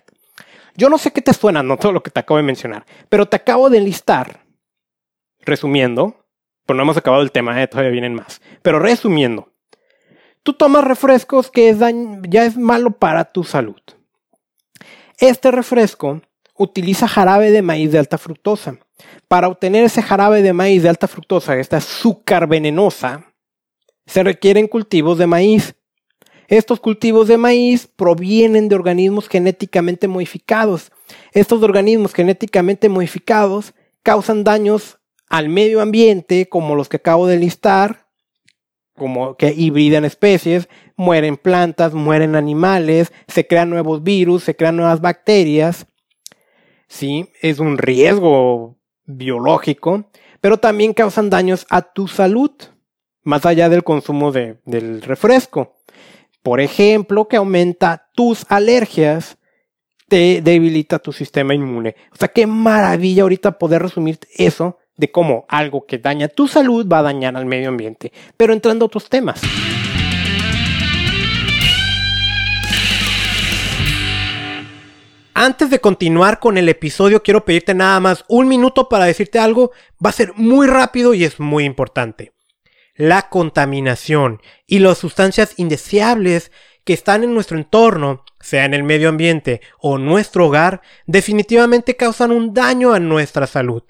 [0.76, 3.26] Yo no sé qué te suena, no todo lo que te acabo de mencionar, pero
[3.26, 4.44] te acabo de enlistar,
[5.40, 6.26] resumiendo,
[6.66, 7.68] pero no hemos acabado el tema, ¿eh?
[7.68, 9.52] todavía vienen más, pero resumiendo,
[10.42, 11.74] tú tomas refrescos que
[12.28, 13.80] ya es malo para tu salud.
[15.18, 16.22] Este refresco
[16.54, 18.78] utiliza jarabe de maíz de alta fructosa.
[19.28, 23.26] Para obtener ese jarabe de maíz de alta fructosa, esta azúcar venenosa,
[24.06, 25.74] se requieren cultivos de maíz
[26.52, 30.92] estos cultivos de maíz provienen de organismos genéticamente modificados.
[31.32, 34.98] Estos organismos genéticamente modificados causan daños
[35.30, 38.06] al medio ambiente, como los que acabo de listar,
[38.94, 45.00] como que hibridan especies, mueren plantas, mueren animales, se crean nuevos virus, se crean nuevas
[45.00, 45.86] bacterias.
[46.92, 48.76] Sí, es un riesgo
[49.06, 50.10] biológico,
[50.42, 52.50] pero también causan daños a tu salud,
[53.22, 55.78] más allá del consumo del refresco.
[56.42, 59.38] Por ejemplo, que aumenta tus alergias,
[60.06, 61.96] te debilita tu sistema inmune.
[62.12, 66.86] O sea, qué maravilla ahorita poder resumir eso de cómo algo que daña tu salud
[66.86, 68.12] va a dañar al medio ambiente.
[68.36, 69.40] Pero entrando a otros temas.
[75.34, 79.72] Antes de continuar con el episodio, quiero pedirte nada más un minuto para decirte algo.
[80.04, 82.32] Va a ser muy rápido y es muy importante.
[82.96, 86.52] La contaminación y las sustancias indeseables
[86.84, 92.30] que están en nuestro entorno, sea en el medio ambiente o nuestro hogar, definitivamente causan
[92.30, 93.84] un daño a nuestra salud.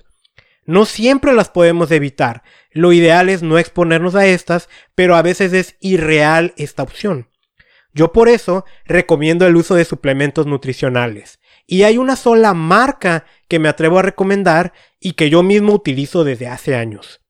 [0.65, 2.45] No siempre las podemos evitar.
[2.71, 7.32] Lo ideal es no exponernos a estas, pero a veces es irreal esta opción.
[7.95, 11.41] Yo por eso recomiendo el uso de suplementos nutricionales.
[11.67, 16.25] Y hay una sola marca que me atrevo a recomendar y que yo mismo utilizo
[16.25, 17.21] desde hace años.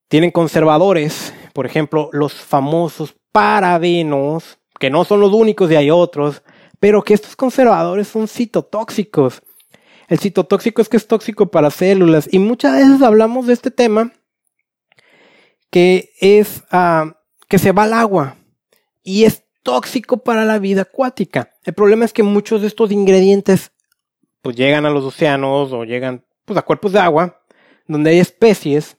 [0.09, 6.43] tienen conservadores, por ejemplo, los famosos parabenos, que no son los únicos y hay otros,
[6.81, 9.43] pero que estos conservadores son citotóxicos.
[10.09, 14.11] El citotóxico es que es tóxico para células y muchas veces hablamos de este tema
[15.69, 17.13] que es uh,
[17.47, 18.38] que se va al agua
[19.09, 21.55] y es tóxico para la vida acuática.
[21.65, 23.73] El problema es que muchos de estos ingredientes
[24.43, 27.41] pues llegan a los océanos o llegan pues, a cuerpos de agua
[27.87, 28.99] donde hay especies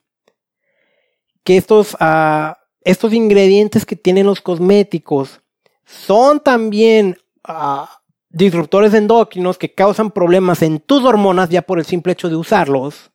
[1.44, 5.42] que estos, uh, estos ingredientes que tienen los cosméticos
[5.86, 7.16] son también
[7.48, 7.86] uh,
[8.30, 13.12] disruptores endócrinos que causan problemas en tus hormonas ya por el simple hecho de usarlos,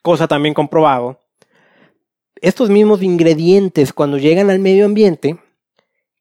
[0.00, 1.24] cosa también comprobado.
[2.36, 5.40] Estos mismos ingredientes cuando llegan al medio ambiente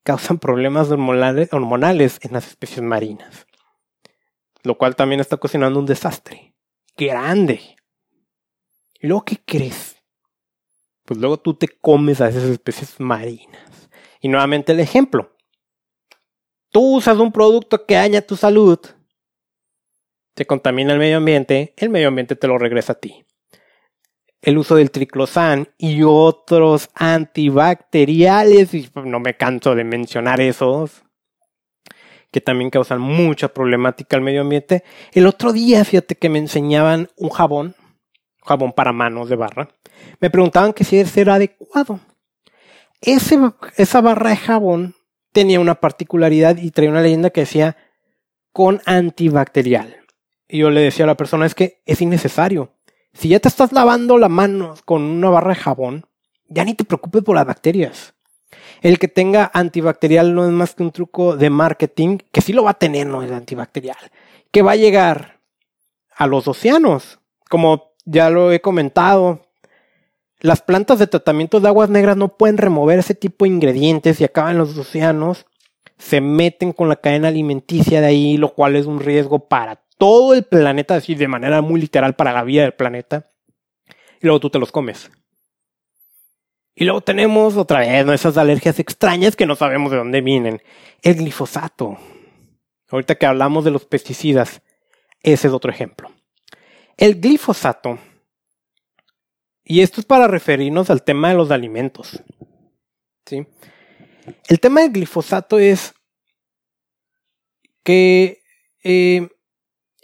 [0.03, 3.47] causan problemas hormonales, hormonales en las especies marinas.
[4.63, 6.53] Lo cual también está cocinando un desastre.
[6.97, 7.75] Grande.
[8.99, 9.95] ¿Y luego qué crees?
[11.05, 13.89] Pues luego tú te comes a esas especies marinas.
[14.21, 15.35] Y nuevamente el ejemplo.
[16.71, 18.79] Tú usas un producto que daña tu salud,
[20.35, 23.25] te contamina el medio ambiente, el medio ambiente te lo regresa a ti
[24.41, 31.03] el uso del triclosan y otros antibacteriales, y no me canso de mencionar esos,
[32.31, 34.83] que también causan mucha problemática al medio ambiente.
[35.13, 37.75] El otro día, fíjate que me enseñaban un jabón,
[38.45, 39.69] jabón para manos de barra.
[40.19, 41.99] Me preguntaban que si ese era adecuado.
[43.01, 44.95] Esa barra de jabón
[45.31, 47.77] tenía una particularidad y traía una leyenda que decía
[48.51, 49.97] con antibacterial.
[50.47, 52.73] Y yo le decía a la persona, es que es innecesario
[53.13, 56.05] si ya te estás lavando la mano con una barra de jabón,
[56.47, 58.13] ya ni te preocupes por las bacterias.
[58.81, 62.63] El que tenga antibacterial no es más que un truco de marketing, que sí lo
[62.63, 63.97] va a tener, no es antibacterial,
[64.51, 65.39] que va a llegar
[66.15, 67.19] a los océanos.
[67.49, 69.41] Como ya lo he comentado,
[70.39, 74.23] las plantas de tratamiento de aguas negras no pueden remover ese tipo de ingredientes y
[74.23, 75.45] acaban los océanos,
[75.97, 80.33] se meten con la cadena alimenticia de ahí, lo cual es un riesgo para todo
[80.33, 83.29] el planeta, así de manera muy literal para la vida del planeta,
[84.21, 85.11] y luego tú te los comes.
[86.73, 90.61] Y luego tenemos otra vez esas alergias extrañas que no sabemos de dónde vienen.
[91.01, 91.97] El glifosato.
[92.89, 94.61] Ahorita que hablamos de los pesticidas,
[95.21, 96.09] ese es otro ejemplo.
[96.95, 97.99] El glifosato,
[99.65, 102.23] y esto es para referirnos al tema de los alimentos.
[103.25, 103.45] ¿sí?
[104.47, 105.93] El tema del glifosato es
[107.83, 108.41] que
[108.83, 109.29] eh,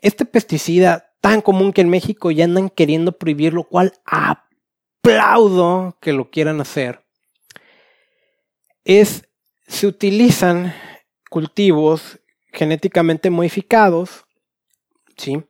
[0.06, 6.14] este pesticida tan común que en México ya andan queriendo prohibir, lo cual aplaudo que
[6.14, 7.04] lo quieran hacer,
[8.84, 9.28] es,
[9.68, 10.76] se utilizan
[11.32, 12.20] cultivos
[12.54, 14.26] genéticamente modificados,
[15.18, 15.44] ¿sí?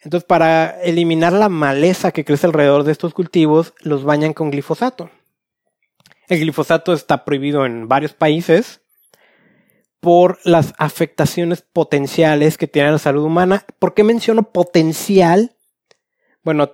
[0.00, 5.10] Entonces, para eliminar la maleza que crece alrededor de estos cultivos, los bañan con glifosato.
[6.28, 8.80] El glifosato está prohibido en varios países,
[10.06, 13.66] por las afectaciones potenciales que tiene la salud humana.
[13.80, 15.56] ¿Por qué menciono potencial?
[16.44, 16.70] Bueno,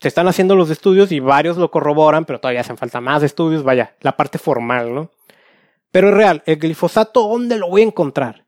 [0.00, 3.62] se están haciendo los estudios y varios lo corroboran, pero todavía hacen falta más estudios,
[3.62, 5.10] vaya, la parte formal, ¿no?
[5.90, 8.46] Pero es real, el glifosato, ¿dónde lo voy a encontrar?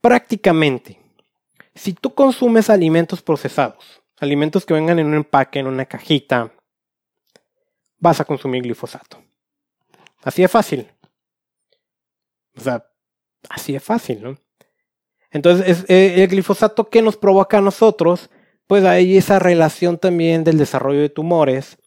[0.00, 0.98] Prácticamente.
[1.72, 6.52] Si tú consumes alimentos procesados, alimentos que vengan en un empaque, en una cajita,
[7.98, 9.22] vas a consumir glifosato.
[10.24, 10.90] Así de fácil.
[12.56, 12.84] O sea,
[13.48, 14.36] así de fácil, ¿no?
[15.30, 18.30] Entonces, eh, el glifosato que nos provoca a nosotros,
[18.66, 21.78] pues hay esa relación también del desarrollo de tumores,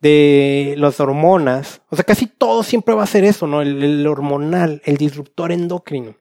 [0.00, 1.82] de las hormonas.
[1.90, 3.62] O sea, casi todo siempre va a ser eso, ¿no?
[3.62, 6.16] el hormonal, el disruptor endocrino.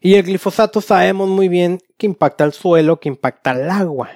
[0.00, 4.10] Y el glifosato sabemos muy bien que impacta al suelo, que impacta al agua.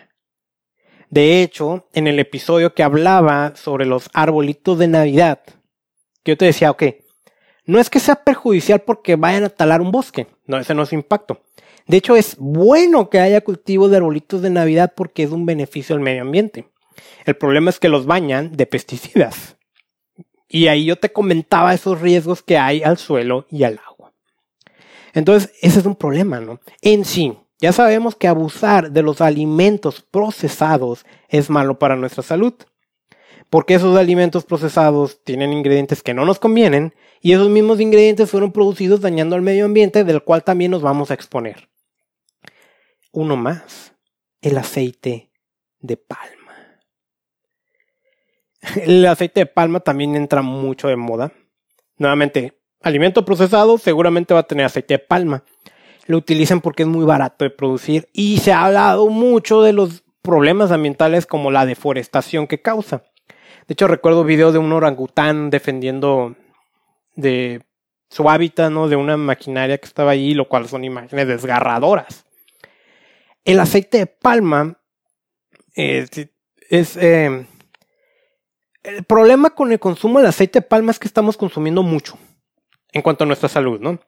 [1.09, 5.41] De hecho, en el episodio que hablaba sobre los arbolitos de Navidad,
[6.23, 6.85] que yo te decía, ok,
[7.71, 10.93] no es que sea perjudicial porque vayan a talar un bosque, no, ese no es
[10.93, 11.41] impacto.
[11.87, 15.95] De hecho, es bueno que haya cultivo de arbolitos de Navidad porque es un beneficio
[15.95, 16.69] al medio ambiente.
[17.25, 19.57] El problema es que los bañan de pesticidas.
[20.49, 24.13] Y ahí yo te comentaba esos riesgos que hay al suelo y al agua.
[25.15, 26.61] Entonces, ese es un problema, ¿no?
[26.83, 32.55] En sí, ya sabemos que abusar de los alimentos procesados es malo para nuestra salud.
[33.49, 38.53] Porque esos alimentos procesados tienen ingredientes que no nos convienen y esos mismos ingredientes fueron
[38.53, 41.69] producidos dañando al medio ambiente del cual también nos vamos a exponer.
[43.13, 43.95] Uno más,
[44.41, 45.31] el aceite
[45.81, 46.81] de palma.
[48.77, 51.33] El aceite de palma también entra mucho de moda.
[51.97, 55.45] Nuevamente, alimento procesado seguramente va a tener aceite de palma.
[56.07, 60.03] Lo utilizan porque es muy barato de producir y se ha hablado mucho de los
[60.23, 63.05] problemas ambientales como la deforestación que causa.
[63.71, 66.35] De hecho, recuerdo video de un orangután defendiendo
[67.15, 67.63] de
[68.09, 68.89] su hábitat, ¿no?
[68.89, 72.27] De una maquinaria que estaba allí, lo cual son imágenes desgarradoras.
[73.45, 74.77] El aceite de palma
[75.77, 76.05] eh,
[76.69, 76.97] es...
[76.97, 77.47] Eh,
[78.83, 82.19] el problema con el consumo del aceite de palma es que estamos consumiendo mucho
[82.91, 84.01] en cuanto a nuestra salud, ¿no?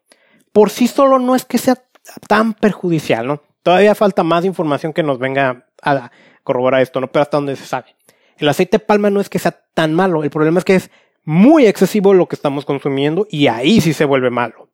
[0.53, 1.81] Por sí solo no es que sea
[2.27, 3.41] tan perjudicial, ¿no?
[3.63, 6.11] Todavía falta más información que nos venga a
[6.43, 7.13] corroborar esto, ¿no?
[7.13, 7.95] Pero hasta donde se sabe.
[8.43, 10.91] El aceite de palma no es que sea tan malo, el problema es que es
[11.23, 14.69] muy excesivo lo que estamos consumiendo y ahí sí se vuelve malo.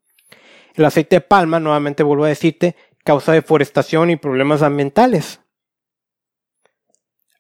[0.75, 5.41] El aceite de palma, nuevamente vuelvo a decirte, causa deforestación y problemas ambientales.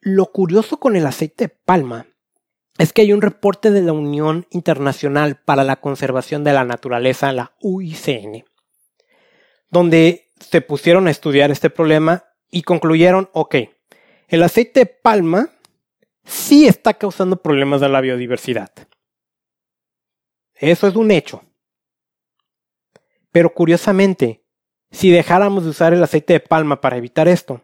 [0.03, 2.09] Lo curioso con el aceite de palma
[2.77, 7.33] es que hay un reporte de la Unión Internacional para la Conservación de la Naturaleza,
[7.33, 8.45] la UICN,
[9.71, 13.55] donde se pusieron a estudiar este problema y concluyeron, ok,
[14.29, 15.53] el aceite de palma
[16.29, 18.71] sí está causando problemas de la biodiversidad.
[20.55, 21.43] Eso es un hecho.
[23.33, 24.45] Pero curiosamente,
[24.91, 27.63] si dejáramos de usar el aceite de palma para evitar esto,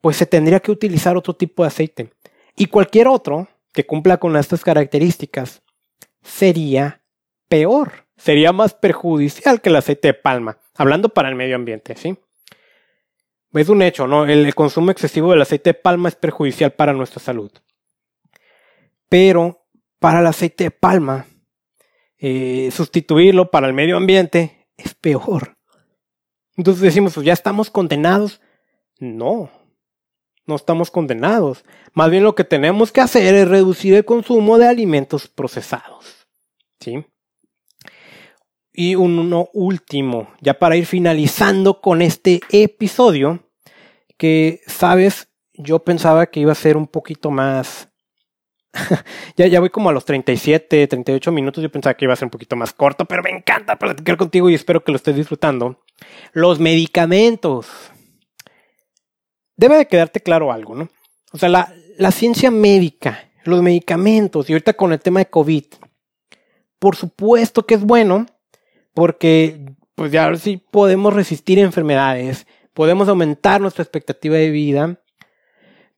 [0.00, 2.12] pues se tendría que utilizar otro tipo de aceite.
[2.56, 5.62] Y cualquier otro que cumpla con estas características
[6.22, 7.02] sería
[7.48, 12.16] peor, sería más perjudicial que el aceite de palma, hablando para el medio ambiente, ¿sí?
[13.52, 14.26] Es un hecho, ¿no?
[14.26, 17.50] El, consumo excesivo del aceite de palma es perjudicial para nuestra salud.
[19.08, 19.66] Pero
[19.98, 21.26] para el aceite de palma,
[22.18, 25.56] eh, sustituirlo para el medio ambiente es peor.
[26.56, 28.40] Entonces decimos, pues ya estamos condenados.
[28.98, 29.50] No,
[30.46, 31.64] no estamos condenados.
[31.92, 36.26] Más bien lo que tenemos que hacer es reducir el consumo de alimentos procesados.
[36.80, 37.04] ¿Sí?
[38.72, 43.40] Y uno último, ya para ir finalizando con este episodio,
[44.18, 47.88] que, sabes, yo pensaba que iba a ser un poquito más...
[49.36, 52.30] ya, voy como a los 37, 38 minutos, yo pensaba que iba a ser un
[52.30, 55.82] poquito más corto, pero me encanta platicar contigo y espero que lo estés disfrutando.
[56.32, 57.68] Los medicamentos
[59.56, 60.88] debe de quedarte claro algo, ¿no?
[61.32, 65.64] O sea, la, la ciencia médica, los medicamentos y ahorita con el tema de COVID,
[66.78, 68.26] por supuesto que es bueno
[68.94, 75.00] porque pues ya sí podemos resistir enfermedades, podemos aumentar nuestra expectativa de vida,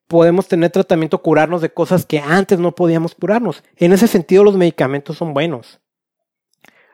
[0.08, 3.62] podemos tener tratamiento, curarnos de cosas que antes no podíamos curarnos.
[3.76, 5.80] En ese sentido los medicamentos son buenos.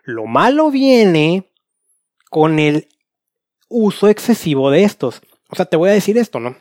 [0.03, 1.51] Lo malo viene
[2.29, 2.89] con el
[3.69, 5.23] uso excesivo de estos.
[5.49, 6.57] O sea, te voy a decir esto, ¿no?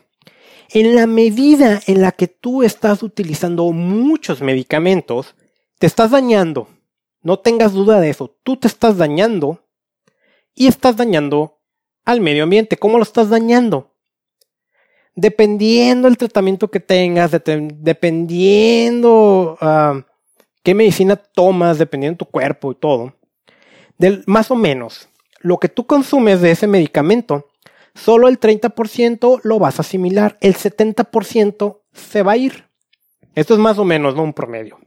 [0.70, 5.34] En la medida en la que tú estás utilizando muchos medicamentos,
[5.78, 6.68] te estás dañando.
[7.20, 8.36] No tengas duda de eso.
[8.42, 9.66] Tú te estás dañando
[10.54, 11.58] y estás dañando
[12.04, 12.76] al medio ambiente.
[12.76, 13.93] ¿Cómo lo estás dañando?
[15.14, 20.02] Dependiendo del tratamiento que tengas, dependiendo uh,
[20.62, 23.14] qué medicina tomas, dependiendo de tu cuerpo y todo.
[24.26, 25.08] Más o menos,
[25.40, 27.48] lo que tú consumes de ese medicamento
[27.94, 32.68] solo el 30% lo vas a asimilar, el 70% se va a ir.
[33.34, 34.22] Esto es más o menos ¿no?
[34.22, 34.78] un promedio.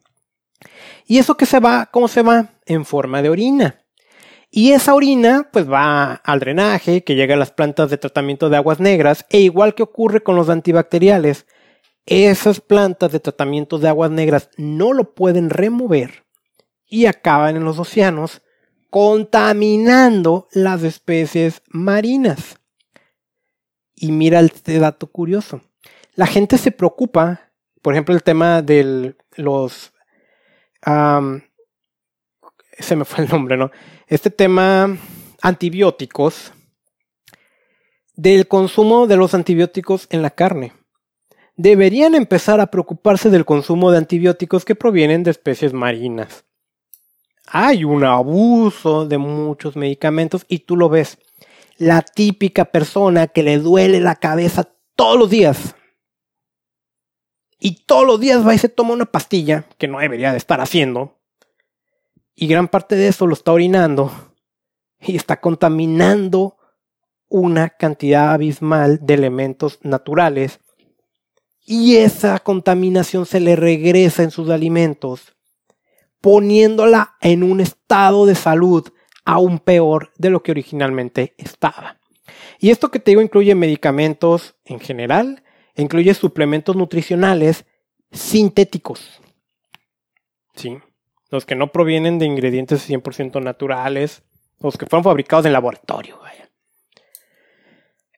[1.06, 1.90] ¿Y eso que se va?
[1.92, 2.54] ¿Cómo se va?
[2.66, 3.82] En forma de orina.
[4.50, 8.58] Y esa orina pues va al drenaje que llega a las plantas de tratamiento de
[8.58, 11.46] aguas negras e igual que ocurre con los antibacteriales,
[12.06, 16.26] esas plantas de tratamiento de aguas negras no lo pueden remover
[16.86, 18.42] y acaban en los océanos
[18.90, 22.60] contaminando las especies marinas.
[23.96, 25.62] Y mira este dato curioso.
[26.16, 29.94] La gente se preocupa, por ejemplo, el tema de los...
[32.80, 33.72] se me fue el nombre, ¿no?
[34.08, 34.98] Este tema
[35.42, 36.54] antibióticos,
[38.16, 40.74] del consumo de los antibióticos en la carne.
[41.56, 46.46] Deberían empezar a preocuparse del consumo de antibióticos que provienen de especies marinas
[47.48, 51.18] hay un abuso de muchos medicamentos y tú lo ves.
[51.78, 55.76] La típica persona que le duele la cabeza todos los días.
[57.60, 60.60] Y todos los días va y se toma una pastilla que no debería de estar
[60.60, 61.17] haciendo.
[62.40, 64.12] Y gran parte de eso lo está orinando.
[65.02, 66.56] Y está contaminando
[67.28, 70.60] una cantidad abismal de elementos naturales.
[71.66, 75.34] Y esa contaminación se le regresa en sus alimentos
[76.22, 78.88] poniéndola en un estado de salud
[79.26, 82.00] aún peor de lo que originalmente estaba.
[82.60, 85.44] Y esto que te digo incluye medicamentos en general,
[85.76, 87.66] incluye suplementos nutricionales
[88.12, 89.22] sintéticos.
[90.56, 90.78] Sí,
[91.30, 94.24] los que no provienen de ingredientes 100% naturales,
[94.60, 96.20] los que fueron fabricados en laboratorio.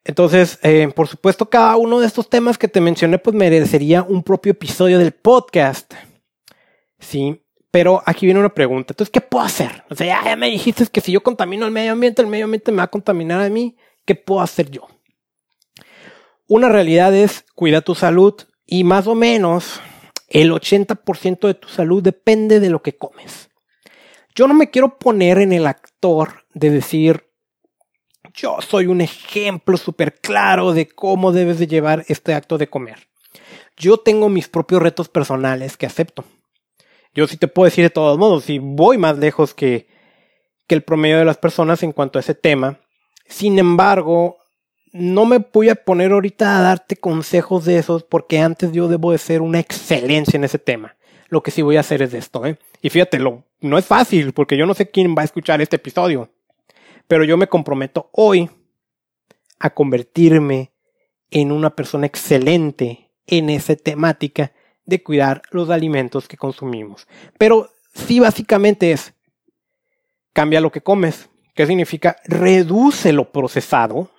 [0.09, 4.23] Entonces, eh, por supuesto, cada uno de estos temas que te mencioné, pues merecería un
[4.23, 5.93] propio episodio del podcast.
[6.97, 8.93] Sí, pero aquí viene una pregunta.
[8.93, 9.83] Entonces, ¿qué puedo hacer?
[9.89, 12.71] O sea, ya, me dijiste que si yo contamino el medio ambiente, el medio ambiente
[12.71, 13.77] me va a contaminar a mí.
[14.05, 14.87] ¿Qué puedo hacer yo?
[16.47, 18.33] Una realidad es cuida tu salud
[18.65, 19.79] y más o menos
[20.29, 23.49] el 80% de tu salud depende de lo que comes.
[24.35, 27.29] Yo no me quiero poner en el actor de decir,
[28.33, 33.09] yo soy un ejemplo súper claro de cómo debes de llevar este acto de comer.
[33.75, 36.25] Yo tengo mis propios retos personales que acepto.
[37.13, 39.87] Yo sí te puedo decir de todos modos, si voy más lejos que,
[40.67, 42.79] que el promedio de las personas en cuanto a ese tema.
[43.25, 44.38] Sin embargo,
[44.91, 49.11] no me voy a poner ahorita a darte consejos de esos porque antes yo debo
[49.11, 50.95] de ser una excelencia en ese tema.
[51.27, 52.57] Lo que sí voy a hacer es esto, ¿eh?
[52.81, 56.29] Y fíjate, no es fácil porque yo no sé quién va a escuchar este episodio.
[57.07, 58.49] Pero yo me comprometo hoy
[59.59, 60.71] a convertirme
[61.31, 64.53] en una persona excelente en esa temática
[64.85, 67.07] de cuidar los alimentos que consumimos.
[67.37, 69.13] Pero sí básicamente es,
[70.33, 71.29] cambia lo que comes.
[71.53, 72.15] ¿Qué significa?
[72.25, 74.09] Reduce lo procesado,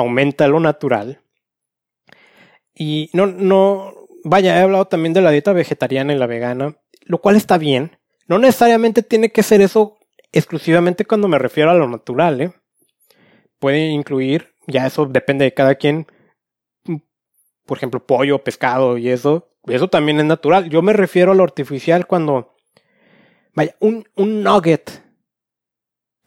[0.00, 1.22] aumenta lo natural.
[2.74, 3.94] Y no, no,
[4.24, 7.98] vaya, he hablado también de la dieta vegetariana y la vegana, lo cual está bien.
[8.26, 9.98] No necesariamente tiene que ser eso
[10.32, 12.52] exclusivamente cuando me refiero a lo natural, ¿eh?
[13.58, 16.06] Puede incluir, ya eso depende de cada quien,
[17.66, 20.70] por ejemplo, pollo, pescado y eso, eso también es natural.
[20.70, 22.54] Yo me refiero a lo artificial cuando,
[23.54, 25.02] vaya, un, un nugget,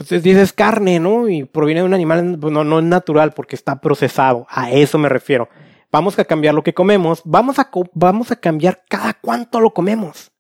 [0.08, 1.28] pues dices carne, ¿no?
[1.28, 4.46] Y proviene de un animal, pues no, no es natural porque está procesado.
[4.50, 5.50] A eso me refiero.
[5.92, 10.32] Vamos a cambiar lo que comemos, vamos a, vamos a cambiar cada cuánto lo comemos.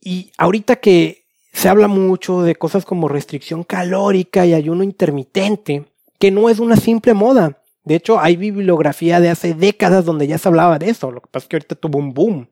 [0.00, 5.86] Y ahorita que se habla mucho de cosas como restricción calórica y ayuno intermitente,
[6.18, 7.60] que no es una simple moda.
[7.84, 11.10] De hecho, hay bibliografía de hace décadas donde ya se hablaba de eso.
[11.10, 12.48] Lo que pasa es que ahorita tuvo un boom.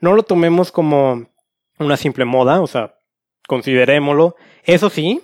[0.00, 1.26] No lo tomemos como
[1.78, 2.97] una simple moda, o sea,
[3.48, 4.36] considerémoslo.
[4.62, 5.22] Eso sí,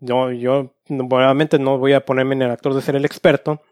[0.00, 3.62] yo, yo nuevamente no voy a ponerme en el actor de ser el experto.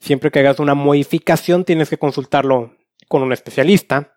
[0.00, 2.74] Siempre que hagas una modificación tienes que consultarlo
[3.06, 4.16] con un especialista.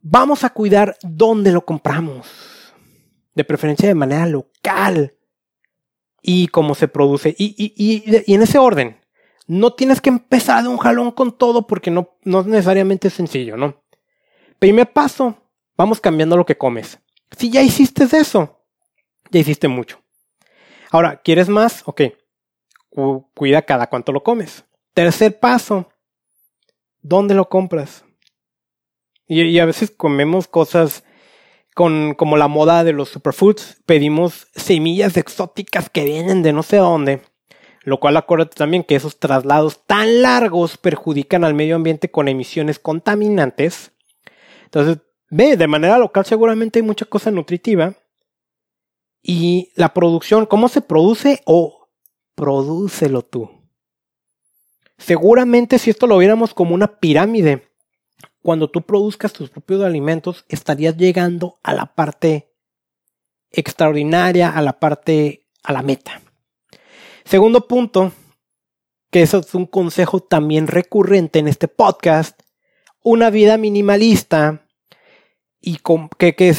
[0.00, 2.28] Vamos a cuidar dónde lo compramos.
[3.34, 5.16] De preferencia de manera local
[6.20, 7.34] y cómo se produce.
[7.38, 9.00] Y, y, y, y, en ese orden.
[9.48, 13.56] No tienes que empezar de un jalón con todo porque no, no necesariamente es sencillo,
[13.56, 13.82] ¿no?
[14.58, 15.36] Primer paso,
[15.76, 17.01] vamos cambiando lo que comes.
[17.36, 18.64] Si ya hiciste eso,
[19.30, 20.00] ya hiciste mucho.
[20.90, 21.82] Ahora, ¿quieres más?
[21.86, 22.02] Ok.
[23.34, 24.64] Cuida cada cuánto lo comes.
[24.92, 25.88] Tercer paso,
[27.00, 28.04] ¿dónde lo compras?
[29.26, 31.04] Y, y a veces comemos cosas
[31.74, 36.76] con como la moda de los superfoods, pedimos semillas exóticas que vienen de no sé
[36.76, 37.22] dónde.
[37.84, 42.78] Lo cual acuérdate también que esos traslados tan largos perjudican al medio ambiente con emisiones
[42.78, 43.92] contaminantes.
[44.64, 44.98] Entonces,
[45.32, 47.94] ve, de manera local seguramente hay mucha cosa nutritiva.
[49.22, 51.42] Y la producción, ¿cómo se produce?
[51.46, 51.88] O
[52.34, 53.50] prodúcelo tú.
[54.98, 57.68] Seguramente si esto lo viéramos como una pirámide,
[58.42, 62.52] cuando tú produzcas tus propios alimentos, estarías llegando a la parte
[63.50, 66.20] extraordinaria a la parte, a la meta.
[67.24, 68.12] Segundo punto,
[69.10, 72.40] que eso es un consejo también recurrente en este podcast,
[73.02, 74.61] una vida minimalista
[75.62, 75.78] y
[76.18, 76.54] que, que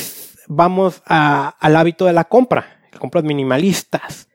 [0.47, 4.29] vamos al hábito de la compra, compras minimalistas.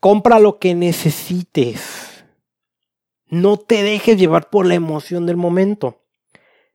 [0.00, 2.24] Compra lo que necesites.
[3.26, 6.02] No te dejes llevar por la emoción del momento.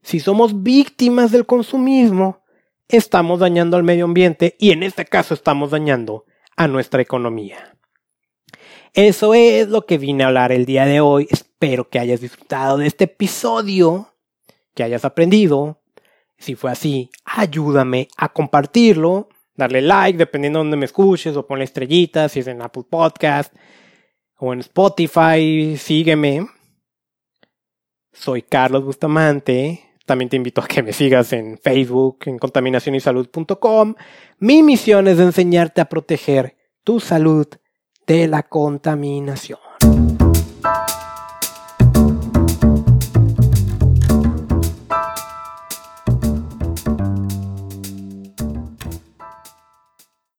[0.02, 2.44] Si somos víctimas del consumismo,
[2.88, 6.26] estamos dañando al medio ambiente y en este caso estamos dañando
[6.56, 7.78] a nuestra economía.
[8.94, 11.28] Eso es lo que vine a hablar el día de hoy.
[11.30, 14.16] Espero que hayas disfrutado de este episodio,
[14.74, 15.82] que hayas aprendido.
[16.40, 21.64] Si fue así, ayúdame a compartirlo, darle like, dependiendo de donde me escuches, o ponle
[21.64, 23.54] estrellitas, si es en Apple Podcast
[24.38, 26.48] o en Spotify, sígueme.
[28.12, 29.86] Soy Carlos Bustamante.
[30.06, 33.96] También te invito a que me sigas en Facebook, en contaminacionysalud.com.
[34.40, 37.48] Mi misión es enseñarte a proteger tu salud
[38.08, 39.69] de la contaminación.